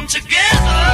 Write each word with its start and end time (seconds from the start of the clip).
come 0.00 0.06
together. 0.06 0.89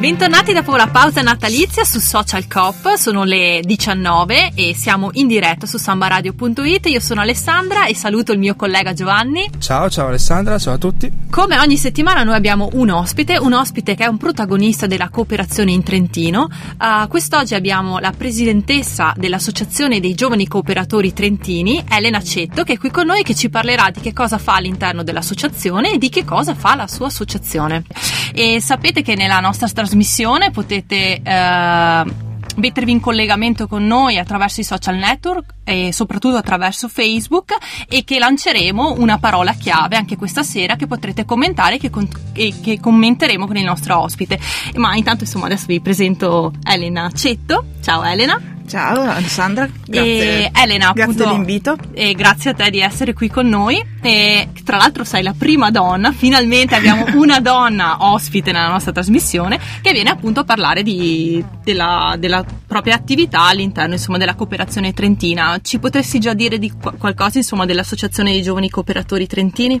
Bentornati 0.00 0.54
dopo 0.54 0.76
la 0.76 0.86
pausa 0.86 1.20
natalizia 1.20 1.84
su 1.84 1.98
Social 1.98 2.46
Cop, 2.48 2.94
sono 2.94 3.24
le 3.24 3.60
19 3.62 4.52
e 4.54 4.74
siamo 4.74 5.10
in 5.12 5.26
diretta 5.26 5.66
su 5.66 5.76
sambaradio.it. 5.76 6.86
Io 6.86 7.00
sono 7.00 7.20
Alessandra 7.20 7.84
e 7.84 7.94
saluto 7.94 8.32
il 8.32 8.38
mio 8.38 8.56
collega 8.56 8.94
Giovanni. 8.94 9.50
Ciao, 9.58 9.90
ciao 9.90 10.06
Alessandra, 10.06 10.58
ciao 10.58 10.72
a 10.72 10.78
tutti. 10.78 11.12
Come 11.28 11.58
ogni 11.58 11.76
settimana 11.76 12.22
noi 12.22 12.34
abbiamo 12.34 12.70
un 12.72 12.88
ospite, 12.88 13.36
un 13.36 13.52
ospite 13.52 13.94
che 13.94 14.04
è 14.04 14.06
un 14.06 14.16
protagonista 14.16 14.86
della 14.86 15.10
cooperazione 15.10 15.70
in 15.70 15.82
Trentino. 15.82 16.48
Uh, 16.78 17.06
quest'oggi 17.06 17.54
abbiamo 17.54 17.98
la 17.98 18.12
presidentessa 18.16 19.12
dell'Associazione 19.14 20.00
dei 20.00 20.14
Giovani 20.14 20.48
Cooperatori 20.48 21.12
Trentini, 21.12 21.84
Elena 21.86 22.22
Cetto, 22.22 22.64
che 22.64 22.72
è 22.72 22.78
qui 22.78 22.90
con 22.90 23.04
noi 23.04 23.20
e 23.20 23.22
che 23.22 23.34
ci 23.34 23.50
parlerà 23.50 23.90
di 23.90 24.00
che 24.00 24.14
cosa 24.14 24.38
fa 24.38 24.54
all'interno 24.54 25.02
dell'associazione 25.02 25.92
e 25.92 25.98
di 25.98 26.08
che 26.08 26.24
cosa 26.24 26.54
fa 26.54 26.74
la 26.74 26.86
sua 26.86 27.08
associazione. 27.08 27.84
E 28.32 28.62
sapete 28.62 29.02
che 29.02 29.14
nella 29.14 29.40
nostra 29.40 29.66
trasmissione 29.90 30.52
potete 30.52 31.20
eh, 31.20 32.04
mettervi 32.56 32.92
in 32.92 33.00
collegamento 33.00 33.66
con 33.66 33.84
noi 33.84 34.18
attraverso 34.18 34.60
i 34.60 34.64
social 34.64 34.94
network 34.94 35.54
e 35.64 35.92
soprattutto 35.92 36.36
attraverso 36.36 36.86
Facebook 36.86 37.56
e 37.88 38.04
che 38.04 38.20
lanceremo 38.20 38.94
una 38.98 39.18
parola 39.18 39.52
chiave 39.52 39.96
anche 39.96 40.16
questa 40.16 40.44
sera 40.44 40.76
che 40.76 40.86
potrete 40.86 41.24
commentare 41.24 41.74
e 41.74 41.78
che, 41.78 41.90
con- 41.90 42.08
e 42.32 42.54
che 42.62 42.78
commenteremo 42.78 43.48
con 43.48 43.56
il 43.56 43.64
nostro 43.64 43.98
ospite. 43.98 44.38
Ma 44.76 44.94
intanto 44.94 45.24
insomma 45.24 45.46
adesso 45.46 45.66
vi 45.66 45.80
presento 45.80 46.52
Elena 46.64 47.10
Cetto. 47.10 47.64
Ciao 47.82 48.04
Elena. 48.04 48.40
Ciao 48.68 49.00
Alessandra, 49.00 49.68
grazie, 49.84 50.44
e 50.44 50.50
Elena, 50.54 50.92
grazie 50.92 51.02
appunto, 51.02 51.24
dell'invito. 51.24 51.76
E 51.92 52.14
grazie 52.14 52.50
a 52.52 52.54
te 52.54 52.70
di 52.70 52.78
essere 52.78 53.14
qui 53.14 53.28
con 53.28 53.48
noi. 53.48 53.84
E 54.02 54.48
tra 54.64 54.76
l'altro 54.76 55.04
sei 55.04 55.22
la 55.22 55.34
prima 55.36 55.70
donna, 55.70 56.12
finalmente 56.12 56.74
abbiamo 56.74 57.04
una 57.18 57.40
donna 57.40 57.96
ospite 58.00 58.52
nella 58.52 58.68
nostra 58.68 58.92
trasmissione 58.92 59.58
che 59.82 59.92
viene 59.92 60.10
appunto 60.10 60.40
a 60.40 60.44
parlare 60.44 60.82
di, 60.82 61.44
della, 61.62 62.14
della, 62.18 62.44
propria 62.70 62.94
attività 62.94 63.42
all'interno 63.42 63.94
insomma, 63.94 64.16
della 64.16 64.34
cooperazione 64.34 64.92
trentina. 64.92 65.58
Ci 65.60 65.80
potresti 65.80 66.20
già 66.20 66.34
dire 66.34 66.58
di 66.58 66.72
qualcosa 66.98 67.38
insomma, 67.38 67.66
dell'Associazione 67.66 68.30
dei 68.30 68.42
Giovani 68.42 68.70
Cooperatori 68.70 69.26
Trentini? 69.26 69.80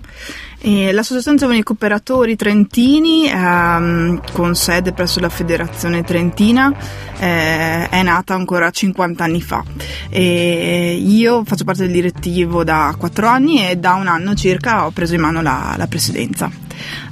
E 0.58 0.90
L'Associazione 0.92 1.38
Giovani 1.38 1.62
Cooperatori 1.62 2.34
Trentini, 2.34 3.28
ehm, 3.28 4.20
con 4.32 4.54
sede 4.56 4.92
presso 4.92 5.20
la 5.20 5.28
Federazione 5.28 6.02
Trentina, 6.02 6.74
eh, 7.18 7.88
è 7.88 8.02
nata 8.02 8.34
ancora 8.34 8.70
50 8.70 9.22
anni 9.22 9.40
fa. 9.40 9.62
E 10.08 11.00
io 11.00 11.44
faccio 11.44 11.64
parte 11.64 11.84
del 11.84 11.92
direttivo 11.92 12.64
da 12.64 12.94
4 12.98 13.28
anni 13.28 13.68
e 13.68 13.76
da 13.76 13.94
un 13.94 14.08
anno 14.10 14.34
circa 14.34 14.84
ho 14.84 14.90
preso 14.90 15.14
in 15.14 15.20
mano 15.20 15.40
la, 15.40 15.74
la 15.76 15.86
presidenza. 15.86 16.50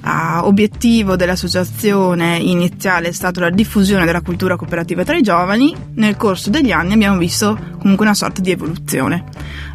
Uh, 0.02 0.46
obiettivo 0.46 1.16
dell'associazione 1.16 2.38
iniziale 2.38 3.08
è 3.08 3.12
stato 3.12 3.40
la 3.40 3.50
diffusione 3.50 4.04
della 4.04 4.22
cultura 4.22 4.56
cooperativa 4.56 5.04
tra 5.04 5.16
i 5.16 5.22
giovani. 5.22 5.74
Nel 5.94 6.16
corso 6.16 6.50
degli 6.50 6.72
anni 6.72 6.94
abbiamo 6.94 7.18
visto 7.18 7.58
comunque 7.78 8.04
una 8.04 8.14
sorta 8.14 8.40
di 8.40 8.50
evoluzione. 8.50 9.24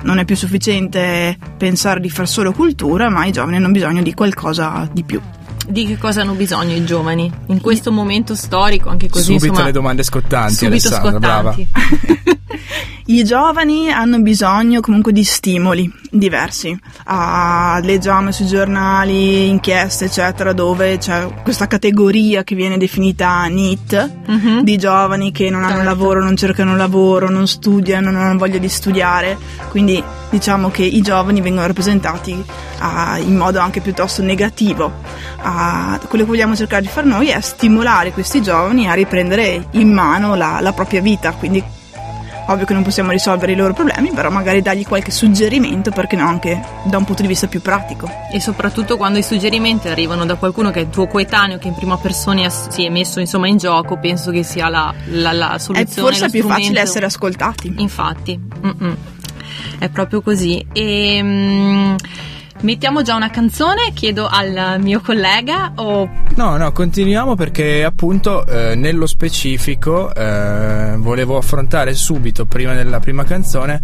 Non 0.01 0.17
è 0.19 0.25
più 0.25 0.35
sufficiente 0.35 1.37
pensare 1.57 1.99
di 1.99 2.09
far 2.09 2.27
solo 2.27 2.51
cultura, 2.51 3.09
ma 3.09 3.25
i 3.25 3.31
giovani 3.31 3.57
hanno 3.57 3.71
bisogno 3.71 4.01
di 4.01 4.13
qualcosa 4.13 4.87
di 4.91 5.03
più 5.03 5.21
di 5.67 5.85
che 5.85 5.97
cosa 5.97 6.21
hanno 6.21 6.33
bisogno 6.33 6.75
i 6.75 6.83
giovani 6.83 7.31
in 7.47 7.61
questo 7.61 7.91
momento 7.91 8.35
storico, 8.35 8.89
anche 8.89 9.07
così. 9.09 9.23
Subito 9.23 9.45
insomma, 9.45 9.65
le 9.65 9.71
domande 9.71 10.03
scottanti, 10.03 10.53
subito 10.55 10.87
Alessandra, 10.89 11.53
scottanti. 11.53 11.67
I 13.05 13.23
giovani 13.25 13.91
hanno 13.91 14.19
bisogno 14.21 14.79
comunque 14.79 15.11
di 15.11 15.25
stimoli 15.25 15.91
diversi. 16.09 16.77
Ah, 17.05 17.79
leggiamo 17.83 18.31
sui 18.31 18.47
giornali, 18.47 19.49
inchieste, 19.49 20.05
eccetera, 20.05 20.53
dove 20.53 20.97
c'è 20.99 21.27
questa 21.43 21.67
categoria 21.67 22.43
che 22.45 22.55
viene 22.55 22.77
definita 22.77 23.45
NEET 23.47 24.11
Mhm. 24.27 24.61
di 24.63 24.77
giovani 24.77 25.33
che 25.33 25.49
non 25.49 25.63
hanno 25.63 25.73
Certo. 25.75 25.89
lavoro, 25.89 26.23
non 26.23 26.37
cercano 26.37 26.77
lavoro, 26.77 27.29
non 27.29 27.45
studiano, 27.45 28.09
non 28.09 28.21
hanno 28.21 28.37
voglia 28.37 28.57
di 28.57 28.69
studiare. 28.69 29.37
Quindi 29.69 30.01
diciamo 30.29 30.69
che 30.69 30.83
i 30.83 31.01
giovani 31.01 31.41
vengono 31.41 31.67
rappresentati 31.67 32.41
ah, 32.79 33.17
in 33.17 33.35
modo 33.35 33.59
anche 33.59 33.81
piuttosto 33.81 34.21
negativo. 34.21 34.91
Ah, 35.41 35.99
quello 36.07 36.23
che 36.23 36.29
vogliamo 36.29 36.55
cercare 36.55 36.81
di 36.81 36.87
fare 36.87 37.05
noi 37.07 37.27
è 37.27 37.41
stimolare 37.41 38.11
questi 38.11 38.41
giovani 38.41 38.87
a 38.89 38.93
riprendere 38.93 39.67
in 39.71 39.91
mano 39.91 40.35
la, 40.35 40.59
la 40.61 40.71
propria 40.71 41.01
vita. 41.01 41.31
Quindi 41.33 41.61
Ovvio 42.47 42.65
che 42.65 42.73
non 42.73 42.83
possiamo 42.83 43.11
risolvere 43.11 43.53
i 43.53 43.55
loro 43.55 43.73
problemi, 43.73 44.11
però 44.11 44.29
magari 44.29 44.61
dargli 44.61 44.85
qualche 44.85 45.11
suggerimento, 45.11 45.91
perché 45.91 46.15
no, 46.15 46.27
anche 46.27 46.61
da 46.83 46.97
un 46.97 47.05
punto 47.05 47.21
di 47.21 47.27
vista 47.27 47.47
più 47.47 47.61
pratico. 47.61 48.09
E 48.31 48.41
soprattutto 48.41 48.97
quando 48.97 49.17
i 49.17 49.23
suggerimenti 49.23 49.87
arrivano 49.87 50.25
da 50.25 50.35
qualcuno 50.35 50.69
che 50.69 50.81
è 50.81 50.89
tuo 50.89 51.07
coetaneo, 51.07 51.57
che 51.57 51.67
in 51.69 51.73
prima 51.75 51.97
persona 51.97 52.49
si 52.49 52.85
è 52.85 52.89
messo 52.89 53.19
insomma 53.19 53.47
in 53.47 53.57
gioco, 53.57 53.97
penso 53.97 54.31
che 54.31 54.43
sia 54.43 54.67
la, 54.67 54.93
la, 55.05 55.31
la 55.31 55.55
È 55.55 55.59
soluzione. 55.59 56.07
forse 56.09 56.25
lo 56.25 56.29
più 56.31 56.47
facile 56.47 56.81
essere 56.81 57.05
ascoltati. 57.05 57.73
Infatti, 57.77 58.37
mm-mm. 58.65 58.95
è 59.79 59.89
proprio 59.89 60.21
così. 60.21 60.65
E, 60.73 61.19
mm, 61.23 61.95
mettiamo 62.63 63.01
già 63.01 63.15
una 63.15 63.29
canzone, 63.29 63.91
chiedo 63.93 64.27
al 64.27 64.77
mio 64.79 64.99
collega 64.99 65.73
o 65.75 66.09
No, 66.35 66.57
no, 66.57 66.71
continuiamo 66.71 67.35
perché 67.35 67.83
appunto 67.83 68.45
eh, 68.47 68.73
nello 68.75 69.05
specifico 69.05 70.13
eh, 70.13 70.95
volevo 70.97 71.37
affrontare 71.37 71.93
subito, 71.93 72.45
prima 72.45 72.73
della 72.73 72.99
prima 72.99 73.23
canzone, 73.23 73.79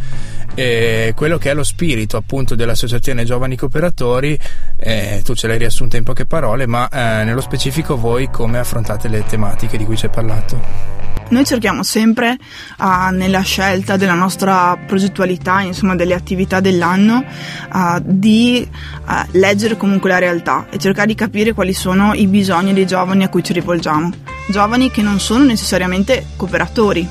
eh, 0.55 1.13
quello 1.15 1.37
che 1.37 1.51
è 1.51 1.53
lo 1.53 1.63
spirito 1.63 2.17
appunto 2.17 2.55
dell'Associazione 2.55 3.23
Giovani 3.23 3.55
Cooperatori. 3.55 4.37
Eh, 4.77 5.21
tu 5.23 5.35
ce 5.35 5.47
l'hai 5.47 5.59
riassunta 5.59 5.97
in 5.97 6.03
poche 6.03 6.25
parole, 6.25 6.65
ma 6.65 6.89
eh, 6.89 7.23
nello 7.23 7.41
specifico 7.41 7.97
voi 7.97 8.29
come 8.31 8.57
affrontate 8.57 9.07
le 9.07 9.23
tematiche 9.25 9.77
di 9.77 9.85
cui 9.85 9.95
ci 9.95 10.05
hai 10.05 10.11
parlato? 10.11 11.08
Noi 11.29 11.45
cerchiamo 11.45 11.83
sempre 11.83 12.37
ah, 12.77 13.11
nella 13.11 13.41
scelta 13.41 13.97
della 13.97 14.15
nostra 14.15 14.75
progettualità, 14.87 15.61
insomma 15.61 15.95
delle 15.95 16.15
attività 16.15 16.59
dell'anno, 16.59 17.23
ah, 17.69 18.01
di 18.03 18.67
ah, 19.05 19.27
leggere 19.31 19.77
comunque 19.77 20.09
la 20.09 20.17
realtà 20.17 20.65
e 20.71 20.77
cercare 20.79 21.07
di 21.07 21.15
capire 21.15 21.53
quali 21.53 21.73
sono 21.73 22.13
i 22.13 22.25
bisogni 22.25 22.73
dei 22.73 22.87
giovani 22.87 23.23
a 23.23 23.29
cui 23.29 23.43
ci 23.43 23.53
rivolgiamo. 23.53 24.11
Giovani 24.49 24.89
che 24.89 25.03
non 25.03 25.19
sono 25.19 25.43
necessariamente 25.43 26.25
cooperatori, 26.35 27.07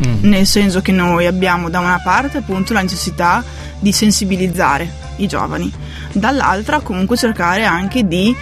Mm. 0.00 0.20
nel 0.22 0.46
senso 0.46 0.80
che 0.80 0.90
noi 0.90 1.26
abbiamo 1.26 1.68
da 1.68 1.78
una 1.78 2.00
parte 2.02 2.38
appunto 2.38 2.72
la 2.72 2.80
necessità 2.80 3.44
di 3.78 3.92
sensibilizzare 3.92 4.90
i 5.16 5.26
giovani, 5.26 5.70
dall'altra 6.12 6.80
comunque 6.80 7.18
cercare 7.18 7.64
anche 7.64 8.08
di 8.08 8.34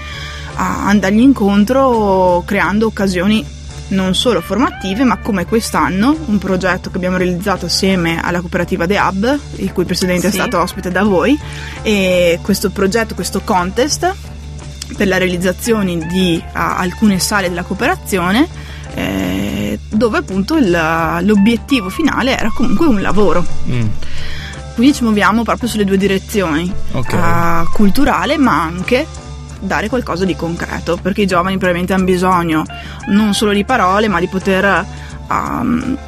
andargli 0.54 1.20
incontro 1.20 2.42
creando 2.46 2.86
occasioni 2.86 3.44
non 3.90 4.14
solo 4.14 4.40
formative, 4.40 5.04
ma 5.04 5.18
come 5.18 5.46
quest'anno 5.46 6.16
un 6.26 6.38
progetto 6.38 6.90
che 6.90 6.96
abbiamo 6.96 7.16
realizzato 7.16 7.66
assieme 7.66 8.20
alla 8.22 8.40
cooperativa 8.40 8.86
The 8.86 8.98
Hub, 8.98 9.38
il 9.56 9.72
cui 9.72 9.84
presidente 9.84 10.28
è 10.28 10.30
Sì. 10.30 10.36
stato 10.38 10.58
ospite 10.60 10.90
da 10.90 11.02
voi, 11.02 11.38
e 11.82 12.38
questo 12.42 12.70
progetto, 12.70 13.14
questo 13.14 13.40
contest 13.42 14.12
per 14.96 15.06
la 15.06 15.18
realizzazione 15.18 15.96
di 16.08 16.42
alcune 16.52 17.18
sale 17.20 17.48
della 17.48 17.62
cooperazione, 17.62 18.48
eh, 18.94 19.78
dove 19.88 20.18
appunto 20.18 20.56
il- 20.56 21.18
l'obiettivo 21.22 21.88
finale 21.90 22.36
era 22.36 22.50
comunque 22.52 22.86
un 22.86 23.00
lavoro. 23.00 23.44
Mm, 23.68 23.86
Quindi 24.74 24.96
ci 24.96 25.02
muoviamo 25.02 25.42
proprio 25.42 25.68
sulle 25.68 25.84
due 25.84 25.98
direzioni, 25.98 26.72
Ok. 26.92 27.12
ah, 27.12 27.68
culturale 27.70 28.38
ma 28.38 28.62
anche 28.62 29.06
dare 29.60 29.88
qualcosa 29.88 30.24
di 30.24 30.34
concreto, 30.34 30.98
perché 31.00 31.22
i 31.22 31.26
giovani 31.26 31.56
probabilmente 31.56 31.92
hanno 31.92 32.04
bisogno 32.04 32.64
non 33.08 33.34
solo 33.34 33.52
di 33.52 33.64
parole, 33.64 34.08
ma 34.08 34.18
di 34.18 34.26
poter 34.26 34.84
ehm, 35.30 35.98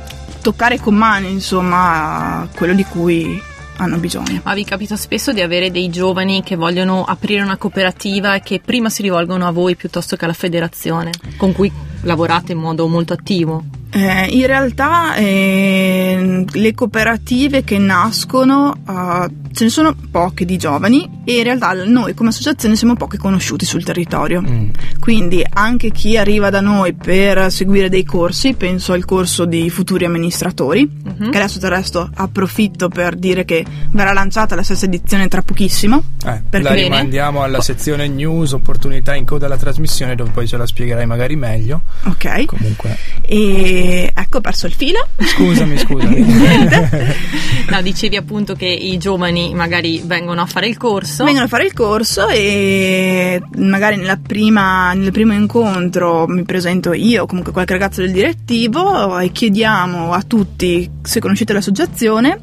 toccare 0.40 0.78
con 0.78 0.94
mano, 0.94 1.26
insomma, 1.26 2.48
quello 2.54 2.74
di 2.74 2.84
cui 2.84 3.40
hanno 3.76 3.96
bisogno. 3.98 4.40
Ma 4.44 4.54
vi 4.54 4.64
capita 4.64 4.96
spesso 4.96 5.32
di 5.32 5.40
avere 5.40 5.70
dei 5.70 5.90
giovani 5.90 6.42
che 6.42 6.56
vogliono 6.56 7.04
aprire 7.04 7.42
una 7.42 7.56
cooperativa 7.56 8.34
e 8.34 8.40
che 8.40 8.60
prima 8.64 8.88
si 8.88 9.02
rivolgono 9.02 9.46
a 9.46 9.50
voi 9.50 9.76
piuttosto 9.76 10.16
che 10.16 10.24
alla 10.24 10.34
federazione, 10.34 11.10
con 11.36 11.52
cui 11.52 11.70
lavorate 12.02 12.52
in 12.52 12.58
modo 12.58 12.86
molto 12.88 13.12
attivo? 13.12 13.64
Eh, 13.94 14.24
in 14.30 14.46
realtà 14.46 15.14
eh, 15.16 16.44
le 16.50 16.74
cooperative 16.74 17.62
che 17.62 17.76
nascono 17.76 18.74
eh, 18.88 19.28
ce 19.52 19.64
ne 19.64 19.70
sono 19.70 19.94
poche 20.10 20.46
di 20.46 20.56
giovani 20.56 21.20
e 21.26 21.36
in 21.36 21.42
realtà 21.44 21.74
noi 21.84 22.14
come 22.14 22.30
associazione 22.30 22.74
siamo 22.74 22.94
pochi 22.96 23.18
conosciuti 23.18 23.66
sul 23.66 23.84
territorio. 23.84 24.40
mm. 24.40 24.68
Quindi 24.98 25.44
anche 25.46 25.90
chi 25.90 26.16
arriva 26.16 26.48
da 26.48 26.62
noi 26.62 26.94
per 26.94 27.52
seguire 27.52 27.90
dei 27.90 28.02
corsi, 28.04 28.54
penso 28.54 28.94
al 28.94 29.04
corso 29.04 29.44
di 29.44 29.68
futuri 29.68 30.06
amministratori, 30.06 30.88
Mhm. 31.02 31.30
che 31.30 31.36
adesso 31.38 31.58
del 31.58 31.70
resto 31.70 32.08
approfitto 32.14 32.88
per 32.88 33.14
dire 33.16 33.44
che 33.44 33.62
verrà 33.90 34.14
lanciata 34.14 34.54
la 34.54 34.62
stessa 34.62 34.86
edizione 34.86 35.28
tra 35.28 35.42
pochissimo. 35.42 36.02
Eh, 36.24 36.60
la 36.60 36.72
rimandiamo 36.72 37.42
alla 37.42 37.60
sezione 37.60 38.08
news, 38.08 38.52
opportunità 38.52 39.14
in 39.14 39.26
coda 39.26 39.44
alla 39.46 39.58
trasmissione 39.58 40.14
dove 40.14 40.30
poi 40.30 40.46
ce 40.48 40.56
la 40.56 40.66
spiegherai 40.66 41.04
magari 41.04 41.36
meglio. 41.36 41.82
Ok. 42.04 42.46
Comunque, 42.46 42.96
E 43.22 44.10
ecco, 44.12 44.38
ho 44.38 44.40
perso 44.40 44.66
il 44.66 44.72
filo. 44.72 45.06
Scusami, 45.18 45.78
scusami. 45.78 46.24
no, 47.70 47.82
dicevi 47.82 48.16
appunto 48.16 48.54
che 48.54 48.66
i 48.66 48.98
giovani 48.98 49.54
magari 49.54 50.02
vengono 50.04 50.40
a 50.40 50.46
fare 50.46 50.66
il 50.66 50.76
corso. 50.76 51.24
Vengono 51.24 51.44
a 51.44 51.48
fare 51.48 51.64
il 51.64 51.72
corso 51.72 52.28
e 52.28 53.40
magari 53.56 53.96
nella 53.96 54.16
prima, 54.16 54.92
nel 54.94 55.12
primo 55.12 55.32
incontro 55.32 56.26
mi 56.26 56.42
presento 56.42 56.92
io, 56.92 57.26
comunque 57.26 57.52
qualche 57.52 57.74
ragazzo 57.74 58.00
del 58.00 58.10
direttivo 58.10 59.18
e 59.18 59.30
chiediamo 59.30 60.12
a 60.12 60.22
tutti 60.22 60.90
se 61.02 61.20
conoscete 61.20 61.52
l'associazione. 61.52 62.40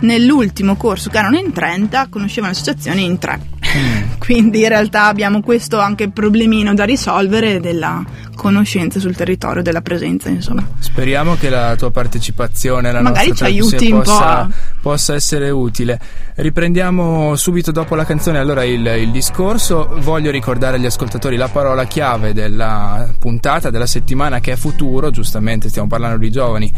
Nell'ultimo 0.00 0.76
corso 0.76 1.08
che 1.08 1.18
erano 1.18 1.38
in 1.38 1.52
30 1.52 2.08
conoscevano 2.10 2.52
l'associazione 2.52 3.00
in 3.00 3.18
3. 3.18 3.40
Mm. 3.76 4.18
Quindi 4.18 4.62
in 4.62 4.68
realtà 4.68 5.06
abbiamo 5.06 5.40
questo 5.40 5.78
anche 5.78 6.10
problemino 6.10 6.74
da 6.74 6.84
risolvere 6.84 7.60
della 7.60 8.04
conoscenza 8.34 9.00
sul 9.00 9.16
territorio, 9.16 9.62
della 9.62 9.80
presenza, 9.80 10.28
insomma. 10.28 10.64
Speriamo 10.78 11.36
che 11.36 11.48
la 11.48 11.74
tua 11.76 11.90
partecipazione 11.90 12.88
alla 12.88 13.00
Magari 13.00 13.28
nostra 13.28 13.46
ci 13.46 13.52
aiuti 13.52 13.90
un 13.90 14.02
possa, 14.02 14.48
possa, 14.80 15.14
essere 15.14 15.50
utile. 15.50 15.98
Riprendiamo 16.34 17.34
subito 17.34 17.72
dopo 17.72 17.94
la 17.94 18.04
canzone 18.04 18.38
allora 18.38 18.64
il, 18.64 18.86
il 18.86 19.10
discorso. 19.10 19.96
Voglio 20.00 20.30
ricordare 20.30 20.76
agli 20.76 20.86
ascoltatori 20.86 21.36
la 21.36 21.48
parola 21.48 21.84
chiave 21.84 22.32
della 22.32 23.08
puntata, 23.18 23.70
della 23.70 23.86
settimana 23.86 24.38
che 24.40 24.52
è 24.52 24.56
futuro, 24.56 25.10
giustamente 25.10 25.68
stiamo 25.68 25.88
parlando 25.88 26.18
di 26.18 26.30
giovani, 26.30 26.70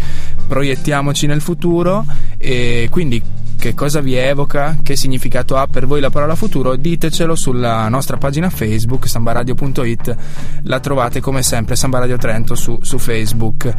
proiettiamoci 0.47 1.27
nel 1.27 1.41
futuro 1.41 2.05
e 2.39 2.89
quindi 2.91 3.21
che 3.59 3.75
cosa 3.75 4.01
vi 4.01 4.15
evoca, 4.15 4.79
che 4.83 4.97
significato 4.97 5.57
ha 5.57 5.67
per 5.67 5.87
voi 5.87 6.01
la 6.01 6.11
parola 6.11 6.37
futuro, 6.37 6.77
ditecelo 6.77 7.35
sulla 7.35 7.89
nostra 7.89 8.17
pagina 8.17 8.49
Facebook 8.51 9.09
sambaradio.it, 9.09 10.17
la 10.63 10.81
trovate 10.81 11.21
come 11.21 11.43
sempre 11.43 11.75
Samba 11.75 11.99
Radio 11.99 12.17
Trento 12.17 12.55
su, 12.55 12.79
su 12.81 12.99
Facebook. 12.99 13.75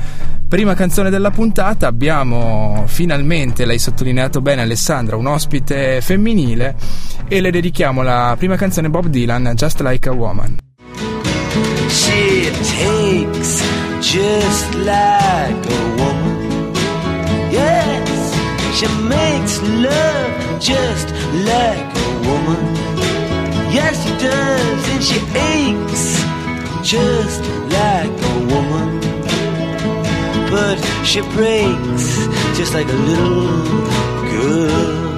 Prima 0.47 0.73
canzone 0.73 1.09
della 1.09 1.31
puntata 1.31 1.87
abbiamo 1.87 2.83
finalmente, 2.87 3.65
l'hai 3.65 3.79
sottolineato 3.79 4.41
bene 4.41 4.61
Alessandra, 4.61 5.15
un 5.15 5.27
ospite 5.27 6.01
femminile 6.01 6.75
e 7.27 7.39
le 7.39 7.49
dedichiamo 7.49 8.01
la 8.01 8.35
prima 8.37 8.57
canzone 8.57 8.89
Bob 8.89 9.05
Dylan, 9.07 9.53
Just 9.55 9.79
Like 9.79 10.09
a 10.09 10.11
Woman. 10.11 10.57
She 11.87 12.51
takes 12.51 13.63
just 14.01 14.75
like 14.75 15.65
a 15.65 15.79
woman. 15.87 15.98
She 18.79 18.87
makes 18.87 19.61
love 19.61 20.61
just 20.61 21.09
like 21.49 21.97
a 21.97 22.11
woman. 22.29 22.63
Yes, 23.75 24.01
she 24.01 24.11
does, 24.23 24.89
and 24.93 25.03
she 25.03 25.19
aches 25.35 26.23
just 26.81 27.41
like 27.75 28.09
a 28.09 28.39
woman. 28.53 29.01
But 30.49 30.77
she 31.03 31.19
breaks 31.35 32.25
just 32.57 32.73
like 32.73 32.87
a 32.87 32.99
little 33.09 33.47
girl. 34.31 35.08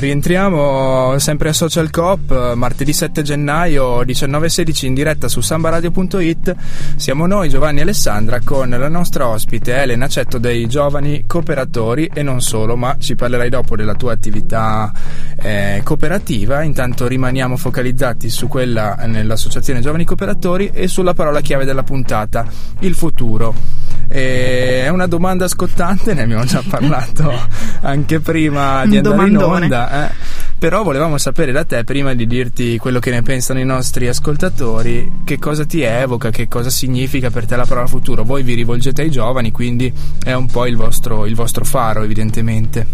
Rientriamo 0.00 1.18
sempre 1.18 1.50
a 1.50 1.52
Social 1.52 1.90
Coop, 1.90 2.54
martedì 2.54 2.90
7 2.90 3.20
gennaio 3.20 4.00
19.16 4.00 4.86
in 4.86 4.94
diretta 4.94 5.28
su 5.28 5.42
sambaradio.it. 5.42 6.56
Siamo 6.96 7.26
noi, 7.26 7.50
Giovanni 7.50 7.80
e 7.80 7.82
Alessandra, 7.82 8.40
con 8.40 8.70
la 8.70 8.88
nostra 8.88 9.28
ospite 9.28 9.74
Elena 9.74 10.08
Cetto 10.08 10.38
dei 10.38 10.66
Giovani 10.68 11.24
Cooperatori 11.26 12.10
e 12.14 12.22
non 12.22 12.40
solo, 12.40 12.76
ma 12.76 12.96
ci 12.98 13.14
parlerai 13.14 13.50
dopo 13.50 13.76
della 13.76 13.94
tua 13.94 14.14
attività 14.14 14.90
eh, 15.36 15.82
cooperativa. 15.84 16.62
Intanto 16.62 17.06
rimaniamo 17.06 17.58
focalizzati 17.58 18.30
su 18.30 18.48
quella 18.48 18.94
nell'Associazione 19.04 19.80
Giovani 19.80 20.06
Cooperatori 20.06 20.70
e 20.72 20.88
sulla 20.88 21.12
parola 21.12 21.42
chiave 21.42 21.66
della 21.66 21.82
puntata, 21.82 22.46
il 22.78 22.94
futuro. 22.94 23.79
E 24.08 24.82
è 24.84 24.88
una 24.88 25.06
domanda 25.06 25.48
scottante, 25.48 26.14
ne 26.14 26.22
abbiamo 26.22 26.44
già 26.44 26.62
parlato 26.68 27.32
anche 27.80 28.20
prima 28.20 28.84
di 28.86 28.96
andare 28.96 29.16
Domandone. 29.16 29.66
in 29.66 29.72
onda 29.72 30.08
eh. 30.08 30.14
Però 30.60 30.82
volevamo 30.82 31.16
sapere 31.16 31.52
da 31.52 31.64
te, 31.64 31.84
prima 31.84 32.12
di 32.12 32.26
dirti 32.26 32.76
quello 32.76 32.98
che 32.98 33.10
ne 33.10 33.22
pensano 33.22 33.60
i 33.60 33.64
nostri 33.64 34.08
ascoltatori, 34.08 35.10
che 35.24 35.38
cosa 35.38 35.64
ti 35.64 35.80
evoca, 35.80 36.28
che 36.28 36.48
cosa 36.48 36.68
significa 36.68 37.30
per 37.30 37.46
te 37.46 37.56
la 37.56 37.64
parola 37.64 37.86
futuro. 37.86 38.24
Voi 38.24 38.42
vi 38.42 38.52
rivolgete 38.52 39.00
ai 39.00 39.10
giovani, 39.10 39.52
quindi 39.52 39.90
è 40.22 40.34
un 40.34 40.44
po' 40.46 40.66
il 40.66 40.76
vostro, 40.76 41.24
il 41.24 41.34
vostro 41.34 41.64
faro, 41.64 42.02
evidentemente. 42.02 42.86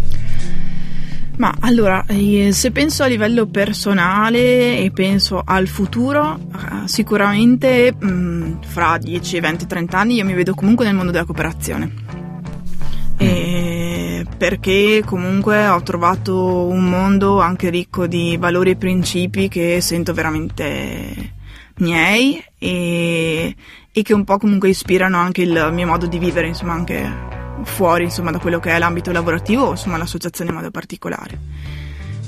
Ma 1.36 1.54
allora, 1.60 2.04
eh, 2.06 2.50
se 2.52 2.70
penso 2.70 3.02
a 3.02 3.06
livello 3.06 3.46
personale 3.46 4.78
e 4.78 4.90
penso 4.90 5.42
al 5.44 5.66
futuro, 5.66 6.38
eh, 6.38 6.88
sicuramente 6.88 7.94
mh, 7.98 8.06
mm, 8.06 8.52
fra 8.62 8.96
10, 8.96 9.40
20, 9.40 9.66
30 9.66 9.98
anni 9.98 10.14
io 10.14 10.24
mi 10.24 10.32
vedo 10.32 10.54
comunque 10.54 10.86
nel 10.86 10.94
mondo 10.94 11.12
della 11.12 11.26
cooperazione. 11.26 11.86
Mm. 11.86 13.18
E 13.18 14.26
perché 14.38 15.02
comunque 15.04 15.66
ho 15.68 15.82
trovato 15.82 16.66
un 16.66 16.84
mondo 16.84 17.40
anche 17.40 17.68
ricco 17.68 18.06
di 18.06 18.36
valori 18.38 18.70
e 18.70 18.76
principi 18.76 19.48
che 19.48 19.80
sento 19.80 20.14
veramente 20.14 21.34
miei 21.78 22.42
e, 22.58 23.54
e 23.92 24.02
che 24.02 24.14
un 24.14 24.24
po' 24.24 24.38
comunque 24.38 24.70
ispirano 24.70 25.18
anche 25.18 25.42
il 25.42 25.70
mio 25.72 25.86
modo 25.86 26.06
di 26.06 26.18
vivere, 26.18 26.48
insomma 26.48 26.72
anche 26.72 27.44
fuori 27.62 28.04
insomma, 28.04 28.30
da 28.30 28.38
quello 28.38 28.60
che 28.60 28.70
è 28.70 28.78
l'ambito 28.78 29.12
lavorativo 29.12 29.70
insomma 29.70 29.96
l'associazione 29.96 30.50
in 30.50 30.56
modo 30.56 30.70
particolare. 30.70 31.38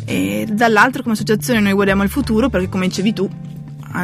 E 0.05 0.47
dall'altro 0.51 1.03
come 1.03 1.15
associazione 1.15 1.61
noi 1.61 1.73
guardiamo 1.73 2.03
il 2.03 2.09
futuro 2.09 2.49
perché 2.49 2.69
come 2.69 2.87
dicevi 2.87 3.13
tu, 3.13 3.29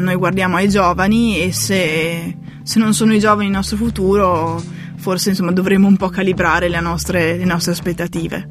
noi 0.00 0.16
guardiamo 0.16 0.56
ai 0.56 0.68
giovani 0.68 1.40
e 1.40 1.52
se, 1.52 2.36
se 2.62 2.78
non 2.78 2.92
sono 2.94 3.14
i 3.14 3.18
giovani 3.20 3.46
il 3.46 3.52
nostro 3.52 3.76
futuro 3.76 4.62
forse 5.04 5.28
insomma, 5.28 5.52
dovremmo 5.52 5.86
un 5.86 5.96
po' 5.96 6.08
calibrare 6.08 6.70
le 6.70 6.80
nostre, 6.80 7.36
le 7.36 7.44
nostre 7.44 7.72
aspettative. 7.72 8.48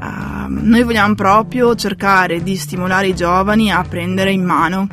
Uh, 0.00 0.46
noi 0.46 0.84
vogliamo 0.84 1.16
proprio 1.16 1.74
cercare 1.74 2.40
di 2.40 2.54
stimolare 2.54 3.08
i 3.08 3.16
giovani 3.16 3.72
a 3.72 3.82
prendere 3.82 4.30
in 4.30 4.44
mano 4.44 4.86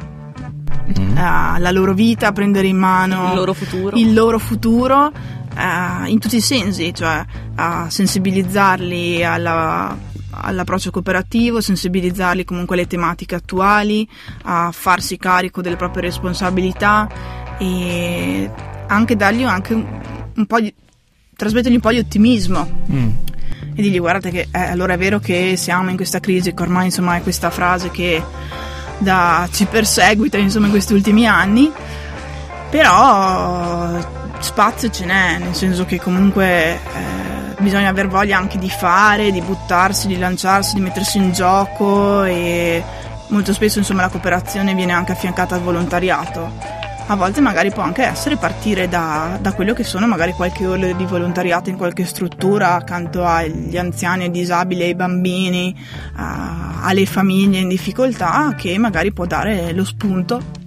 uh, 0.88 1.14
la 1.16 1.70
loro 1.72 1.94
vita, 1.94 2.30
a 2.30 2.32
prendere 2.32 2.66
in 2.66 2.78
mano 2.78 3.30
il 3.30 3.36
loro 3.36 3.54
futuro, 3.54 3.96
il 3.98 4.14
loro 4.16 4.40
futuro 4.40 5.12
uh, 5.56 6.06
in 6.08 6.20
tutti 6.20 6.38
i 6.38 6.42
sensi, 6.42 6.94
cioè 6.94 7.24
a 7.56 7.90
sensibilizzarli 7.90 9.24
alla, 9.24 9.98
all'approccio 10.30 10.92
cooperativo, 10.92 11.62
sensibilizzarli 11.62 12.44
comunque 12.44 12.76
alle 12.76 12.88
tematiche 12.88 13.36
attuali, 13.36 14.08
a 14.44 14.72
farsi 14.72 15.18
carico 15.18 15.62
delle 15.62 15.76
proprie 15.76 16.04
responsabilità 16.04 17.08
e 17.58 18.50
anche 18.88 19.16
dargli 19.16 19.44
anche 19.44 19.74
un, 19.74 19.86
un 20.36 20.46
po' 20.46 20.60
di 20.60 20.74
trasmettergli 21.36 21.76
un 21.76 21.82
po' 21.82 21.92
di 21.92 22.00
ottimismo. 22.00 22.84
Mm. 22.92 23.10
E 23.78 23.82
dirgli 23.82 24.00
guardate 24.00 24.32
che 24.32 24.48
eh, 24.52 24.60
allora 24.60 24.94
è 24.94 24.98
vero 24.98 25.20
che 25.20 25.56
siamo 25.58 25.90
in 25.90 25.96
questa 25.96 26.20
crisi, 26.20 26.54
che 26.54 26.62
ormai 26.62 26.86
insomma 26.86 27.18
è 27.18 27.22
questa 27.22 27.50
frase 27.50 27.92
che 27.92 28.24
da, 29.00 29.48
ci 29.52 29.66
perseguita 29.66 30.38
insomma 30.38 30.68
in 30.68 30.72
questi 30.72 30.94
ultimi 30.94 31.28
anni, 31.28 31.70
però 32.70 34.24
spazio 34.40 34.90
ce 34.90 35.06
n'è, 35.06 35.38
nel 35.40 35.56
senso 35.56 35.86
che 35.86 36.00
comunque 36.00 36.74
eh, 36.74 37.36
bisogna 37.60 37.90
aver 37.90 38.08
voglia 38.08 38.38
anche 38.38 38.58
di 38.58 38.70
fare, 38.70 39.32
di 39.32 39.42
buttarsi, 39.42 40.08
di 40.08 40.18
lanciarsi, 40.18 40.76
di 40.76 40.82
mettersi 40.82 41.18
in 41.18 41.32
gioco 41.32 42.24
e 42.24 42.84
molto 43.28 43.54
spesso 43.54 43.80
insomma 43.80 44.02
la 44.02 44.10
cooperazione 44.10 44.76
viene 44.76 44.94
anche 44.94 45.14
affiancata 45.14 45.56
al 45.56 45.62
volontariato. 45.62 46.84
A 47.08 47.16
volte 47.16 47.40
magari 47.40 47.70
può 47.70 47.84
anche 47.84 48.04
essere 48.04 48.36
partire 48.36 48.88
da, 48.88 49.38
da, 49.40 49.54
quello 49.54 49.74
che 49.74 49.84
sono 49.84 50.08
magari 50.08 50.32
qualche 50.32 50.66
ora 50.66 50.92
di 50.92 51.06
volontariato 51.06 51.70
in 51.70 51.78
qualche 51.78 52.04
struttura 52.04 52.74
accanto 52.74 53.24
agli 53.24 53.78
anziani, 53.78 54.24
ai 54.24 54.32
disabili, 54.32 54.84
ai 54.84 54.96
bambini, 54.96 55.76
a, 56.16 56.82
alle 56.82 57.06
famiglie 57.06 57.60
in 57.60 57.68
difficoltà 57.68 58.56
che 58.58 58.76
magari 58.80 59.14
può 59.14 59.28
dare 59.28 59.72
lo 59.74 59.86
spunto 59.86 60.65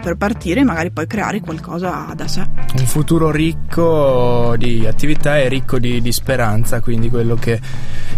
per 0.00 0.16
partire 0.16 0.60
e 0.60 0.64
magari 0.64 0.90
poi 0.90 1.06
creare 1.06 1.40
qualcosa 1.40 2.12
da 2.14 2.26
sé. 2.28 2.46
Un 2.78 2.86
futuro 2.86 3.30
ricco 3.30 4.54
di 4.58 4.86
attività 4.86 5.38
e 5.38 5.48
ricco 5.48 5.78
di, 5.78 6.00
di 6.00 6.12
speranza, 6.12 6.80
quindi 6.80 7.08
quello 7.08 7.34
che, 7.34 7.60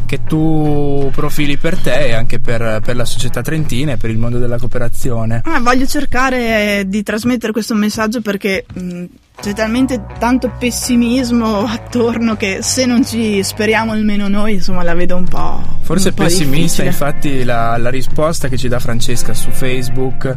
che, 0.06 0.24
tu 0.24 1.10
profili 1.14 1.56
per 1.56 1.76
te 1.76 2.06
e 2.06 2.12
anche 2.12 2.40
per, 2.40 2.80
per, 2.82 2.96
la 2.96 3.04
società 3.04 3.42
trentina 3.42 3.92
e 3.92 3.96
per 3.96 4.10
il 4.10 4.18
mondo 4.18 4.38
della 4.38 4.58
cooperazione. 4.58 5.42
Ah, 5.44 5.60
voglio 5.60 5.86
cercare 5.86 6.84
di 6.86 7.02
trasmettere 7.02 7.52
questo 7.52 7.74
messaggio 7.74 8.20
perché... 8.20 8.64
Mh, 8.72 8.80
mm, 8.80 9.04
c'è 9.40 9.54
talmente 9.54 10.04
tanto 10.18 10.52
pessimismo 10.58 11.64
attorno 11.64 12.36
che 12.36 12.58
se 12.60 12.84
non 12.84 13.04
ci 13.04 13.42
speriamo 13.42 13.92
almeno 13.92 14.28
noi, 14.28 14.54
insomma, 14.54 14.82
la 14.82 14.94
vedo 14.94 15.16
un 15.16 15.24
po'. 15.24 15.78
Forse 15.80 16.08
un 16.08 16.14
po 16.14 16.24
pessimista, 16.24 16.84
infatti, 16.84 17.42
la, 17.42 17.78
la, 17.78 17.88
risposta 17.88 18.48
che 18.48 18.58
ci 18.58 18.68
dà 18.68 18.78
Francesca 18.78 19.32
su 19.32 19.50
Facebook 19.50 20.36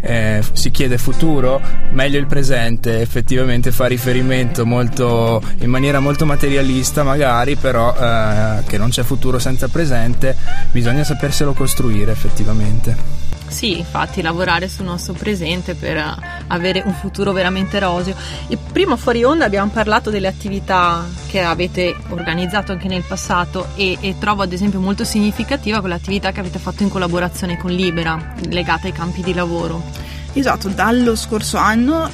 eh, 0.00 0.42
si 0.52 0.70
chiede 0.70 0.98
futuro, 0.98 1.60
meglio 1.90 2.18
il 2.18 2.26
presente. 2.26 3.00
Effettivamente 3.00 3.72
fa 3.72 3.86
riferimento 3.86 4.64
molto, 4.64 5.42
in 5.58 5.68
maniera 5.68 5.98
molto 5.98 6.24
materialista, 6.24 7.02
magari, 7.02 7.56
però 7.56 7.92
eh, 7.92 8.62
che 8.66 8.78
non 8.78 8.90
c'è 8.90 9.02
futuro 9.02 9.40
senza 9.40 9.66
presente, 9.66 10.36
bisogna 10.70 11.02
saperselo 11.02 11.52
costruire 11.54 12.12
effettivamente. 12.12 13.23
Sì, 13.54 13.78
infatti 13.78 14.20
lavorare 14.20 14.68
sul 14.68 14.84
nostro 14.84 15.12
presente 15.12 15.76
per 15.76 16.18
avere 16.48 16.82
un 16.84 16.92
futuro 16.92 17.30
veramente 17.30 17.78
roseo. 17.78 18.16
E 18.48 18.58
prima 18.72 18.96
fuori 18.96 19.22
onda 19.22 19.44
abbiamo 19.44 19.70
parlato 19.70 20.10
delle 20.10 20.26
attività 20.26 21.04
che 21.28 21.40
avete 21.40 21.94
organizzato 22.08 22.72
anche 22.72 22.88
nel 22.88 23.04
passato 23.06 23.68
e, 23.76 23.96
e 24.00 24.16
trovo 24.18 24.42
ad 24.42 24.52
esempio 24.52 24.80
molto 24.80 25.04
significativa 25.04 25.78
quell'attività 25.78 26.32
che 26.32 26.40
avete 26.40 26.58
fatto 26.58 26.82
in 26.82 26.88
collaborazione 26.88 27.56
con 27.56 27.70
Libera 27.70 28.34
legata 28.48 28.88
ai 28.88 28.92
campi 28.92 29.22
di 29.22 29.32
lavoro. 29.32 29.84
Esatto, 30.32 30.68
dallo 30.68 31.14
scorso 31.14 31.56
anno 31.56 32.10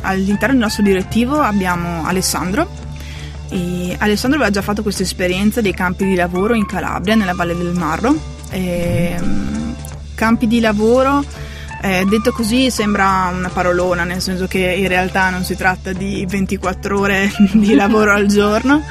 all'interno 0.00 0.54
del 0.54 0.56
nostro 0.56 0.82
direttivo 0.82 1.38
abbiamo 1.38 2.06
Alessandro. 2.06 2.66
E 3.50 3.94
Alessandro 3.98 4.38
aveva 4.38 4.54
già 4.54 4.62
fatto 4.62 4.80
questa 4.80 5.02
esperienza 5.02 5.60
dei 5.60 5.74
campi 5.74 6.06
di 6.06 6.14
lavoro 6.14 6.54
in 6.54 6.64
Calabria, 6.64 7.14
nella 7.14 7.34
Valle 7.34 7.54
del 7.54 7.74
Marro. 7.74 8.16
E, 8.48 9.60
campi 10.22 10.46
di 10.46 10.60
lavoro, 10.60 11.24
eh, 11.80 12.04
detto 12.08 12.30
così 12.30 12.70
sembra 12.70 13.32
una 13.36 13.48
parolona, 13.48 14.04
nel 14.04 14.20
senso 14.20 14.46
che 14.46 14.60
in 14.60 14.86
realtà 14.86 15.30
non 15.30 15.42
si 15.42 15.56
tratta 15.56 15.92
di 15.92 16.24
24 16.28 16.96
ore 16.96 17.28
di 17.54 17.74
lavoro 17.74 18.12
al 18.12 18.26
giorno, 18.26 18.84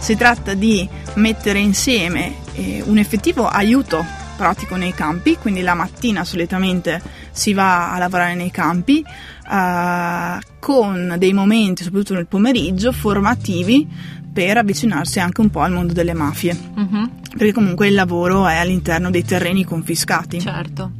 si 0.00 0.16
tratta 0.16 0.54
di 0.54 0.88
mettere 1.14 1.60
insieme 1.60 2.34
eh, 2.54 2.82
un 2.84 2.98
effettivo 2.98 3.46
aiuto 3.46 4.04
pratico 4.36 4.74
nei 4.74 4.92
campi, 4.92 5.36
quindi 5.40 5.60
la 5.60 5.74
mattina 5.74 6.24
solitamente 6.24 7.00
si 7.30 7.52
va 7.52 7.92
a 7.92 7.98
lavorare 7.98 8.34
nei 8.34 8.50
campi 8.50 9.04
eh, 9.48 10.38
con 10.58 11.14
dei 11.16 11.32
momenti, 11.32 11.84
soprattutto 11.84 12.14
nel 12.14 12.26
pomeriggio, 12.26 12.90
formativi 12.90 13.86
per 14.32 14.56
avvicinarsi 14.56 15.20
anche 15.20 15.42
un 15.42 15.50
po' 15.50 15.60
al 15.60 15.70
mondo 15.70 15.92
delle 15.92 16.14
mafie, 16.14 16.58
Mhm, 16.74 17.10
perché 17.36 17.52
comunque 17.52 17.88
il 17.88 17.94
lavoro 17.94 18.46
è 18.46 18.56
all'interno 18.56 19.10
dei 19.10 19.24
terreni 19.24 19.64
confiscati. 19.64 20.40
Certo. 20.40 20.90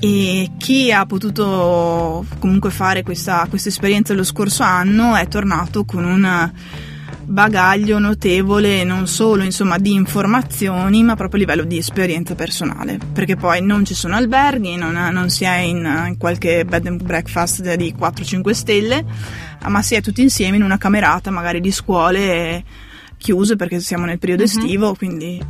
E 0.00 0.50
chi 0.58 0.92
ha 0.92 1.06
potuto 1.06 2.26
comunque 2.38 2.70
fare 2.70 3.02
questa, 3.02 3.46
questa 3.48 3.70
esperienza 3.70 4.12
lo 4.12 4.24
scorso 4.24 4.62
anno 4.62 5.14
è 5.16 5.26
tornato 5.28 5.84
con 5.84 6.04
un 6.04 6.52
bagaglio 7.26 7.98
notevole 7.98 8.84
non 8.84 9.06
solo 9.06 9.42
insomma 9.42 9.78
di 9.78 9.94
informazioni 9.94 11.02
ma 11.02 11.16
proprio 11.16 11.42
a 11.42 11.46
livello 11.46 11.64
di 11.64 11.78
esperienza 11.78 12.34
personale 12.34 12.98
perché 13.12 13.36
poi 13.36 13.62
non 13.62 13.84
ci 13.84 13.94
sono 13.94 14.14
alberghi 14.14 14.76
non, 14.76 14.92
non 15.10 15.30
si 15.30 15.44
è 15.44 15.56
in, 15.58 16.04
in 16.08 16.18
qualche 16.18 16.64
bed 16.64 16.86
and 16.86 17.02
breakfast 17.02 17.74
di 17.76 17.94
4-5 17.98 18.50
stelle 18.50 19.04
ma 19.68 19.80
si 19.80 19.94
è 19.94 20.02
tutti 20.02 20.20
insieme 20.20 20.56
in 20.56 20.62
una 20.62 20.76
camerata 20.76 21.30
magari 21.30 21.60
di 21.60 21.72
scuole 21.72 22.62
chiuse 23.24 23.56
perché 23.56 23.80
siamo 23.80 24.04
nel 24.04 24.18
periodo 24.18 24.42
Mhm. 24.42 24.48
estivo 24.48 24.94
quindi 24.94 25.40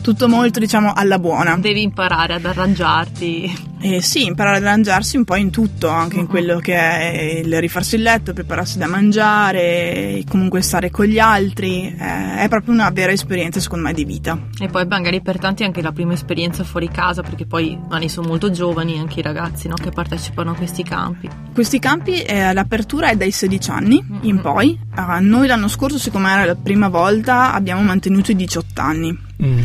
tutto 0.00 0.28
molto 0.28 0.58
diciamo 0.58 0.92
alla 0.94 1.18
buona 1.18 1.56
Devi 1.56 1.82
imparare 1.82 2.34
ad 2.34 2.44
arrangiarti. 2.44 3.66
eh 3.80 4.00
sì, 4.02 4.24
imparare 4.26 4.56
ad 4.58 4.64
arrangiarsi 4.64 5.16
un 5.16 5.24
po' 5.24 5.36
in 5.36 5.50
tutto, 5.50 5.88
anche 5.88 6.16
in 6.16 6.22
Mhm. 6.22 6.28
quello 6.28 6.58
che 6.58 6.74
è 6.74 7.40
il 7.44 7.60
rifarsi 7.60 7.94
il 7.96 8.02
letto, 8.02 8.32
prepararsi 8.32 8.78
da 8.78 8.86
mangiare, 8.86 10.22
comunque 10.28 10.62
stare 10.62 10.90
con 10.90 11.06
gli 11.06 11.18
altri, 11.18 11.94
eh, 11.96 12.36
è 12.38 12.46
proprio 12.48 12.74
una 12.74 12.90
vera 12.90 13.12
esperienza 13.12 13.60
secondo 13.60 13.86
me 13.86 13.92
di 13.94 14.04
vita. 14.04 14.38
E 14.58 14.68
poi 14.68 14.86
magari 14.86 15.20
per 15.20 15.38
tanti 15.38 15.62
è 15.62 15.66
anche 15.66 15.82
la 15.82 15.92
prima 15.92 16.12
esperienza 16.12 16.64
fuori 16.64 16.88
casa, 16.88 17.22
perché 17.22 17.46
poi 17.46 17.78
magari 17.80 18.08
sono 18.08 18.28
molto 18.28 18.50
giovani 18.50 18.98
anche 18.98 19.20
i 19.20 19.22
ragazzi 19.22 19.68
no, 19.68 19.74
che 19.74 19.90
partecipano 19.90 20.50
a 20.52 20.54
questi 20.54 20.82
campi. 20.82 21.28
Questi 21.52 21.78
campi, 21.78 22.20
eh, 22.22 22.52
l'apertura 22.52 23.08
è 23.10 23.16
dai 23.16 23.30
16 23.30 23.70
anni 23.70 24.04
in 24.22 24.36
Mhm. 24.36 24.40
poi, 24.40 24.78
Ah, 24.94 25.20
noi 25.20 25.46
l'anno 25.46 25.68
scorso 25.68 25.96
siccome 25.96 26.28
era 26.32 26.44
la 26.44 26.56
prima 26.56 26.88
volta 26.88 27.52
abbiamo 27.52 27.82
mantenuto 27.82 28.32
i 28.32 28.36
18 28.36 28.80
anni. 28.80 29.16
Mm. 29.42 29.60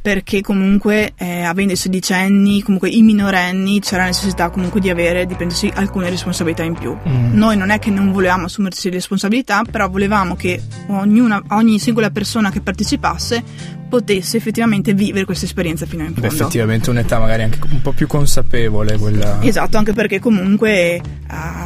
perché 0.00 0.40
comunque 0.40 1.12
eh, 1.16 1.42
avendo 1.42 1.74
i 1.74 1.76
sedicenni, 1.76 2.62
comunque 2.62 2.88
i 2.88 3.02
minorenni, 3.02 3.80
c'era 3.80 4.04
necessità 4.04 4.48
comunque 4.48 4.80
di 4.80 4.88
avere, 4.88 5.26
di 5.26 5.34
prendersi 5.34 5.70
alcune 5.74 6.08
responsabilità 6.08 6.62
in 6.62 6.74
più. 6.74 6.96
Mm. 7.06 7.34
Noi 7.34 7.56
non 7.58 7.68
è 7.70 7.78
che 7.78 7.90
non 7.90 8.10
volevamo 8.10 8.46
assumerci 8.46 8.88
responsabilità, 8.88 9.64
però 9.70 9.90
volevamo 9.90 10.34
che 10.34 10.62
ognuna, 10.86 11.42
ogni 11.48 11.78
singola 11.78 12.10
persona 12.10 12.50
che 12.50 12.62
partecipasse 12.62 13.42
potesse 13.88 14.36
effettivamente 14.36 14.94
vivere 14.94 15.24
questa 15.24 15.46
esperienza 15.46 15.84
fino 15.86 16.04
in 16.04 16.12
Beh, 16.12 16.28
fondo. 16.28 16.34
effettivamente 16.34 16.90
un'età 16.90 17.18
magari 17.18 17.42
anche 17.42 17.58
un 17.70 17.82
po' 17.82 17.92
più 17.92 18.06
consapevole 18.06 18.96
quella. 18.98 19.42
Esatto, 19.42 19.76
anche 19.76 19.92
perché 19.92 20.20
comunque 20.20 20.94
eh, 20.96 21.02